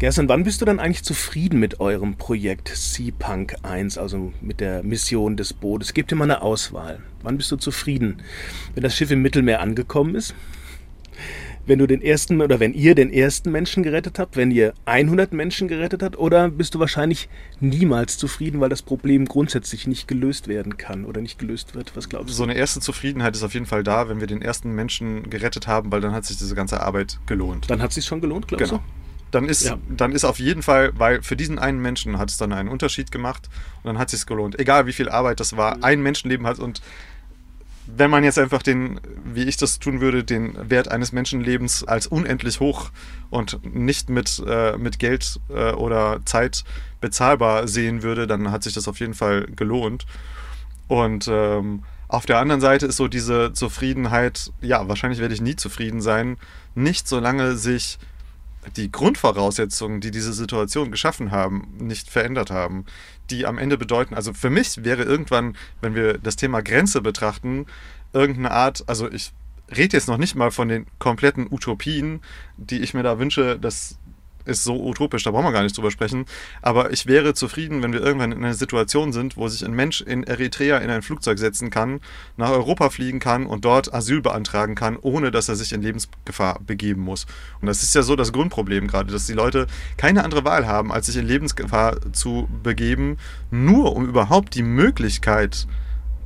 Gerson, 0.00 0.28
wann 0.30 0.44
bist 0.44 0.62
du 0.62 0.64
dann 0.64 0.80
eigentlich 0.80 1.04
zufrieden 1.04 1.60
mit 1.60 1.78
eurem 1.78 2.16
Projekt 2.16 2.68
Sea-Punk 2.68 3.56
1, 3.62 3.98
also 3.98 4.32
mit 4.40 4.60
der 4.60 4.82
Mission 4.82 5.36
des 5.36 5.52
Bootes? 5.52 5.92
Gebt 5.92 6.10
dir 6.10 6.16
mal 6.16 6.24
eine 6.24 6.40
Auswahl. 6.40 7.00
Wann 7.22 7.36
bist 7.36 7.52
du 7.52 7.56
zufrieden? 7.56 8.22
Wenn 8.74 8.82
das 8.82 8.96
Schiff 8.96 9.10
im 9.10 9.20
Mittelmeer 9.20 9.60
angekommen 9.60 10.14
ist? 10.14 10.34
Wenn 11.70 11.78
du 11.78 11.86
den 11.86 12.02
ersten 12.02 12.40
oder 12.40 12.58
wenn 12.58 12.74
ihr 12.74 12.96
den 12.96 13.12
ersten 13.12 13.52
Menschen 13.52 13.84
gerettet 13.84 14.18
habt, 14.18 14.36
wenn 14.36 14.50
ihr 14.50 14.74
100 14.86 15.32
Menschen 15.32 15.68
gerettet 15.68 16.02
habt, 16.02 16.18
oder 16.18 16.48
bist 16.48 16.74
du 16.74 16.80
wahrscheinlich 16.80 17.28
niemals 17.60 18.18
zufrieden, 18.18 18.60
weil 18.60 18.68
das 18.68 18.82
Problem 18.82 19.24
grundsätzlich 19.26 19.86
nicht 19.86 20.08
gelöst 20.08 20.48
werden 20.48 20.78
kann 20.78 21.04
oder 21.04 21.20
nicht 21.20 21.38
gelöst 21.38 21.76
wird? 21.76 21.92
Was 21.94 22.08
glaubst 22.08 22.30
du? 22.30 22.34
So 22.34 22.42
eine 22.42 22.54
erste 22.54 22.80
Zufriedenheit 22.80 23.36
ist 23.36 23.44
auf 23.44 23.54
jeden 23.54 23.66
Fall 23.66 23.84
da, 23.84 24.08
wenn 24.08 24.18
wir 24.18 24.26
den 24.26 24.42
ersten 24.42 24.72
Menschen 24.72 25.30
gerettet 25.30 25.68
haben, 25.68 25.92
weil 25.92 26.00
dann 26.00 26.12
hat 26.12 26.24
sich 26.24 26.38
diese 26.38 26.56
ganze 26.56 26.82
Arbeit 26.82 27.20
gelohnt. 27.26 27.70
Dann 27.70 27.80
hat 27.80 27.90
es 27.90 27.94
sich 27.94 28.04
schon 28.04 28.20
gelohnt, 28.20 28.48
glaubst 28.48 28.70
genau. 28.70 28.82
du? 28.82 29.00
Dann 29.30 29.48
ist, 29.48 29.64
ja. 29.64 29.78
dann 29.88 30.10
ist 30.10 30.24
auf 30.24 30.40
jeden 30.40 30.62
Fall, 30.62 30.90
weil 30.96 31.22
für 31.22 31.36
diesen 31.36 31.60
einen 31.60 31.80
Menschen 31.80 32.18
hat 32.18 32.30
es 32.30 32.36
dann 32.36 32.52
einen 32.52 32.68
Unterschied 32.68 33.12
gemacht 33.12 33.48
und 33.84 33.86
dann 33.86 33.98
hat 33.98 34.12
es 34.12 34.18
sich 34.18 34.26
gelohnt. 34.26 34.58
Egal 34.58 34.86
wie 34.86 34.92
viel 34.92 35.08
Arbeit 35.08 35.38
das 35.38 35.56
war, 35.56 35.84
ein 35.84 36.02
Menschenleben 36.02 36.48
hat 36.48 36.58
und 36.58 36.82
wenn 37.96 38.10
man 38.10 38.24
jetzt 38.24 38.38
einfach 38.38 38.62
den, 38.62 39.00
wie 39.24 39.44
ich 39.44 39.56
das 39.56 39.78
tun 39.78 40.00
würde, 40.00 40.24
den 40.24 40.70
Wert 40.70 40.88
eines 40.88 41.12
Menschenlebens 41.12 41.84
als 41.84 42.06
unendlich 42.06 42.60
hoch 42.60 42.90
und 43.30 43.60
nicht 43.74 44.10
mit, 44.10 44.42
äh, 44.46 44.76
mit 44.76 44.98
Geld 44.98 45.40
äh, 45.48 45.72
oder 45.72 46.20
Zeit 46.24 46.64
bezahlbar 47.00 47.68
sehen 47.68 48.02
würde, 48.02 48.26
dann 48.26 48.50
hat 48.50 48.62
sich 48.62 48.74
das 48.74 48.88
auf 48.88 49.00
jeden 49.00 49.14
Fall 49.14 49.46
gelohnt. 49.54 50.06
Und 50.88 51.28
ähm, 51.30 51.84
auf 52.08 52.26
der 52.26 52.38
anderen 52.38 52.60
Seite 52.60 52.86
ist 52.86 52.96
so 52.96 53.06
diese 53.06 53.52
Zufriedenheit, 53.52 54.50
ja, 54.60 54.88
wahrscheinlich 54.88 55.20
werde 55.20 55.34
ich 55.34 55.40
nie 55.40 55.56
zufrieden 55.56 56.00
sein, 56.00 56.36
nicht 56.74 57.06
solange 57.06 57.56
sich 57.56 57.98
die 58.76 58.90
Grundvoraussetzungen, 58.90 60.00
die 60.00 60.10
diese 60.10 60.32
Situation 60.32 60.90
geschaffen 60.90 61.30
haben, 61.30 61.68
nicht 61.78 62.10
verändert 62.10 62.50
haben, 62.50 62.84
die 63.30 63.46
am 63.46 63.58
Ende 63.58 63.78
bedeuten, 63.78 64.14
also 64.14 64.32
für 64.32 64.50
mich 64.50 64.84
wäre 64.84 65.02
irgendwann, 65.02 65.56
wenn 65.80 65.94
wir 65.94 66.18
das 66.18 66.36
Thema 66.36 66.62
Grenze 66.62 67.00
betrachten, 67.00 67.66
irgendeine 68.12 68.50
Art, 68.50 68.84
also 68.86 69.10
ich 69.10 69.32
rede 69.74 69.96
jetzt 69.96 70.08
noch 70.08 70.18
nicht 70.18 70.34
mal 70.34 70.50
von 70.50 70.68
den 70.68 70.86
kompletten 70.98 71.46
Utopien, 71.50 72.20
die 72.56 72.80
ich 72.80 72.94
mir 72.94 73.02
da 73.02 73.18
wünsche, 73.18 73.58
dass 73.58 73.98
ist 74.50 74.64
so 74.64 74.82
utopisch, 74.82 75.22
da 75.22 75.30
brauchen 75.30 75.44
wir 75.44 75.52
gar 75.52 75.62
nicht 75.62 75.76
drüber 75.76 75.90
sprechen. 75.90 76.26
Aber 76.60 76.92
ich 76.92 77.06
wäre 77.06 77.34
zufrieden, 77.34 77.82
wenn 77.82 77.92
wir 77.92 78.00
irgendwann 78.00 78.32
in 78.32 78.44
einer 78.44 78.54
Situation 78.54 79.12
sind, 79.12 79.36
wo 79.36 79.48
sich 79.48 79.64
ein 79.64 79.72
Mensch 79.72 80.00
in 80.00 80.24
Eritrea 80.24 80.78
in 80.78 80.90
ein 80.90 81.02
Flugzeug 81.02 81.38
setzen 81.38 81.70
kann, 81.70 82.00
nach 82.36 82.50
Europa 82.50 82.90
fliegen 82.90 83.20
kann 83.20 83.46
und 83.46 83.64
dort 83.64 83.94
Asyl 83.94 84.20
beantragen 84.20 84.74
kann, 84.74 84.96
ohne 85.00 85.30
dass 85.30 85.48
er 85.48 85.56
sich 85.56 85.72
in 85.72 85.82
Lebensgefahr 85.82 86.60
begeben 86.66 87.02
muss. 87.02 87.26
Und 87.60 87.66
das 87.68 87.82
ist 87.82 87.94
ja 87.94 88.02
so 88.02 88.16
das 88.16 88.32
Grundproblem 88.32 88.86
gerade, 88.86 89.12
dass 89.12 89.26
die 89.26 89.32
Leute 89.32 89.66
keine 89.96 90.24
andere 90.24 90.44
Wahl 90.44 90.66
haben, 90.66 90.92
als 90.92 91.06
sich 91.06 91.16
in 91.16 91.26
Lebensgefahr 91.26 92.12
zu 92.12 92.48
begeben, 92.62 93.16
nur 93.50 93.94
um 93.96 94.06
überhaupt 94.06 94.54
die 94.54 94.62
Möglichkeit 94.62 95.66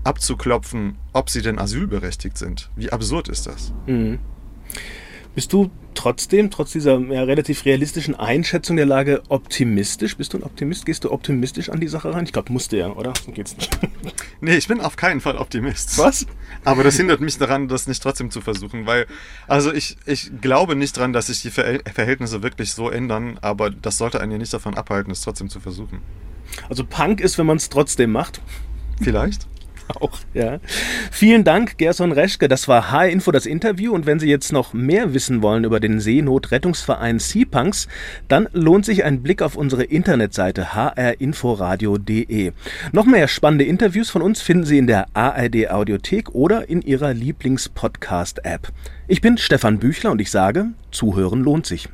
abzuklopfen, 0.05 0.97
ob 1.13 1.31
sie 1.31 1.43
denn 1.43 1.59
asylberechtigt 1.59 2.39
sind. 2.39 2.71
Wie 2.77 2.93
absurd 2.93 3.29
ist 3.29 3.47
das? 3.47 3.73
Mhm. 3.87 4.19
Bist 5.35 5.53
du 5.53 5.71
trotzdem, 5.95 6.51
trotz 6.51 6.73
dieser 6.73 6.99
ja, 6.99 7.25
relativ 7.25 7.65
realistischen 7.65 8.15
Einschätzung 8.15 8.77
der 8.77 8.87
Lage, 8.87 9.23
optimistisch? 9.29 10.17
Bist 10.17 10.33
du 10.33 10.39
ein 10.39 10.45
Optimist? 10.45 10.87
Gehst 10.87 11.03
du 11.03 11.11
optimistisch 11.11 11.71
an 11.71 11.81
die 11.81 11.89
Sache 11.89 12.15
rein? 12.15 12.25
Ich 12.25 12.33
glaube, 12.33 12.53
musste 12.53 12.77
ja, 12.77 12.89
oder? 12.89 13.13
So 13.25 13.33
geht's 13.33 13.57
nicht. 13.57 13.77
nee, 14.41 14.57
ich 14.57 14.69
bin 14.69 14.81
auf 14.81 14.97
keinen 14.97 15.21
Fall 15.21 15.37
Optimist. 15.37 15.99
Was? 15.99 16.27
Aber 16.65 16.85
das 16.85 16.97
hindert 16.97 17.21
mich 17.21 17.37
daran, 17.37 17.67
das 17.67 17.89
nicht 17.89 18.03
trotzdem 18.03 18.31
zu 18.31 18.41
versuchen, 18.41 18.87
weil, 18.87 19.07
also 19.49 19.73
ich, 19.73 19.97
ich 20.07 20.31
glaube 20.41 20.77
nicht 20.77 20.97
dran, 20.97 21.13
dass 21.13 21.27
sich 21.27 21.43
die 21.43 21.51
Verhältnisse 21.51 22.43
wirklich 22.43 22.73
so 22.73 22.89
ändern, 22.89 23.39
aber 23.43 23.71
das 23.71 23.99
sollte 23.99 24.21
einen 24.21 24.33
ja 24.33 24.39
nicht 24.39 24.55
davon 24.55 24.77
abhalten, 24.77 25.11
es 25.11 25.21
trotzdem 25.23 25.49
zu 25.49 25.59
versuchen. 25.59 26.01
Also 26.69 26.85
Punk 26.85 27.21
ist, 27.21 27.39
wenn 27.39 27.47
man 27.47 27.57
es 27.57 27.69
trotzdem 27.69 28.13
macht. 28.13 28.41
Vielleicht. 29.03 29.49
auch, 30.01 30.19
ja. 30.33 30.59
Vielen 31.11 31.45
Dank, 31.45 31.79
Gerson 31.79 32.13
Reschke. 32.13 32.49
Das 32.49 32.69
war 32.69 32.91
H-Info, 32.91 33.33
das 33.33 33.47
Interview. 33.47 33.93
Und 33.93 34.07
wenn 34.07 34.19
Sie 34.19 34.29
jetzt 34.29 34.53
noch 34.53 34.73
mehr 34.73 35.15
wissen 35.15 35.43
wollen 35.43 35.65
über 35.65 35.81
den 35.81 36.01
Seenotrettungsverein 36.01 37.19
Seapunks, 37.19 37.89
dann 38.29 38.49
lohnt 38.53 38.85
sich 38.85 39.05
ein 39.05 39.23
Blick 39.23 39.43
auf 39.43 39.57
unsere 39.57 39.85
Internetseite 39.85 40.75
hrinforadio.de. 40.75 42.53
Noch 42.93 43.07
mehr 43.07 43.29
spannende 43.29 43.65
Interviews 43.65 44.11
von 44.11 44.23
uns 44.23 44.41
finden 44.43 44.65
Sie 44.65 44.79
in 44.79 44.87
der 44.87 45.07
ARD 45.15 45.71
Audiothek 45.71 46.31
oder 46.35 46.69
in 46.69 46.83
Ihrer 46.83 47.13
Lieblingspodcast-App. 47.13 48.69
Ich 49.07 49.21
bin 49.21 49.37
Stefan 49.39 49.79
Büchler 49.79 50.13
und 50.13 50.21
ich 50.21 50.31
sage, 50.31 50.69
Zuhören 50.91 51.41
lohnt 51.43 51.67
sich. 51.67 51.89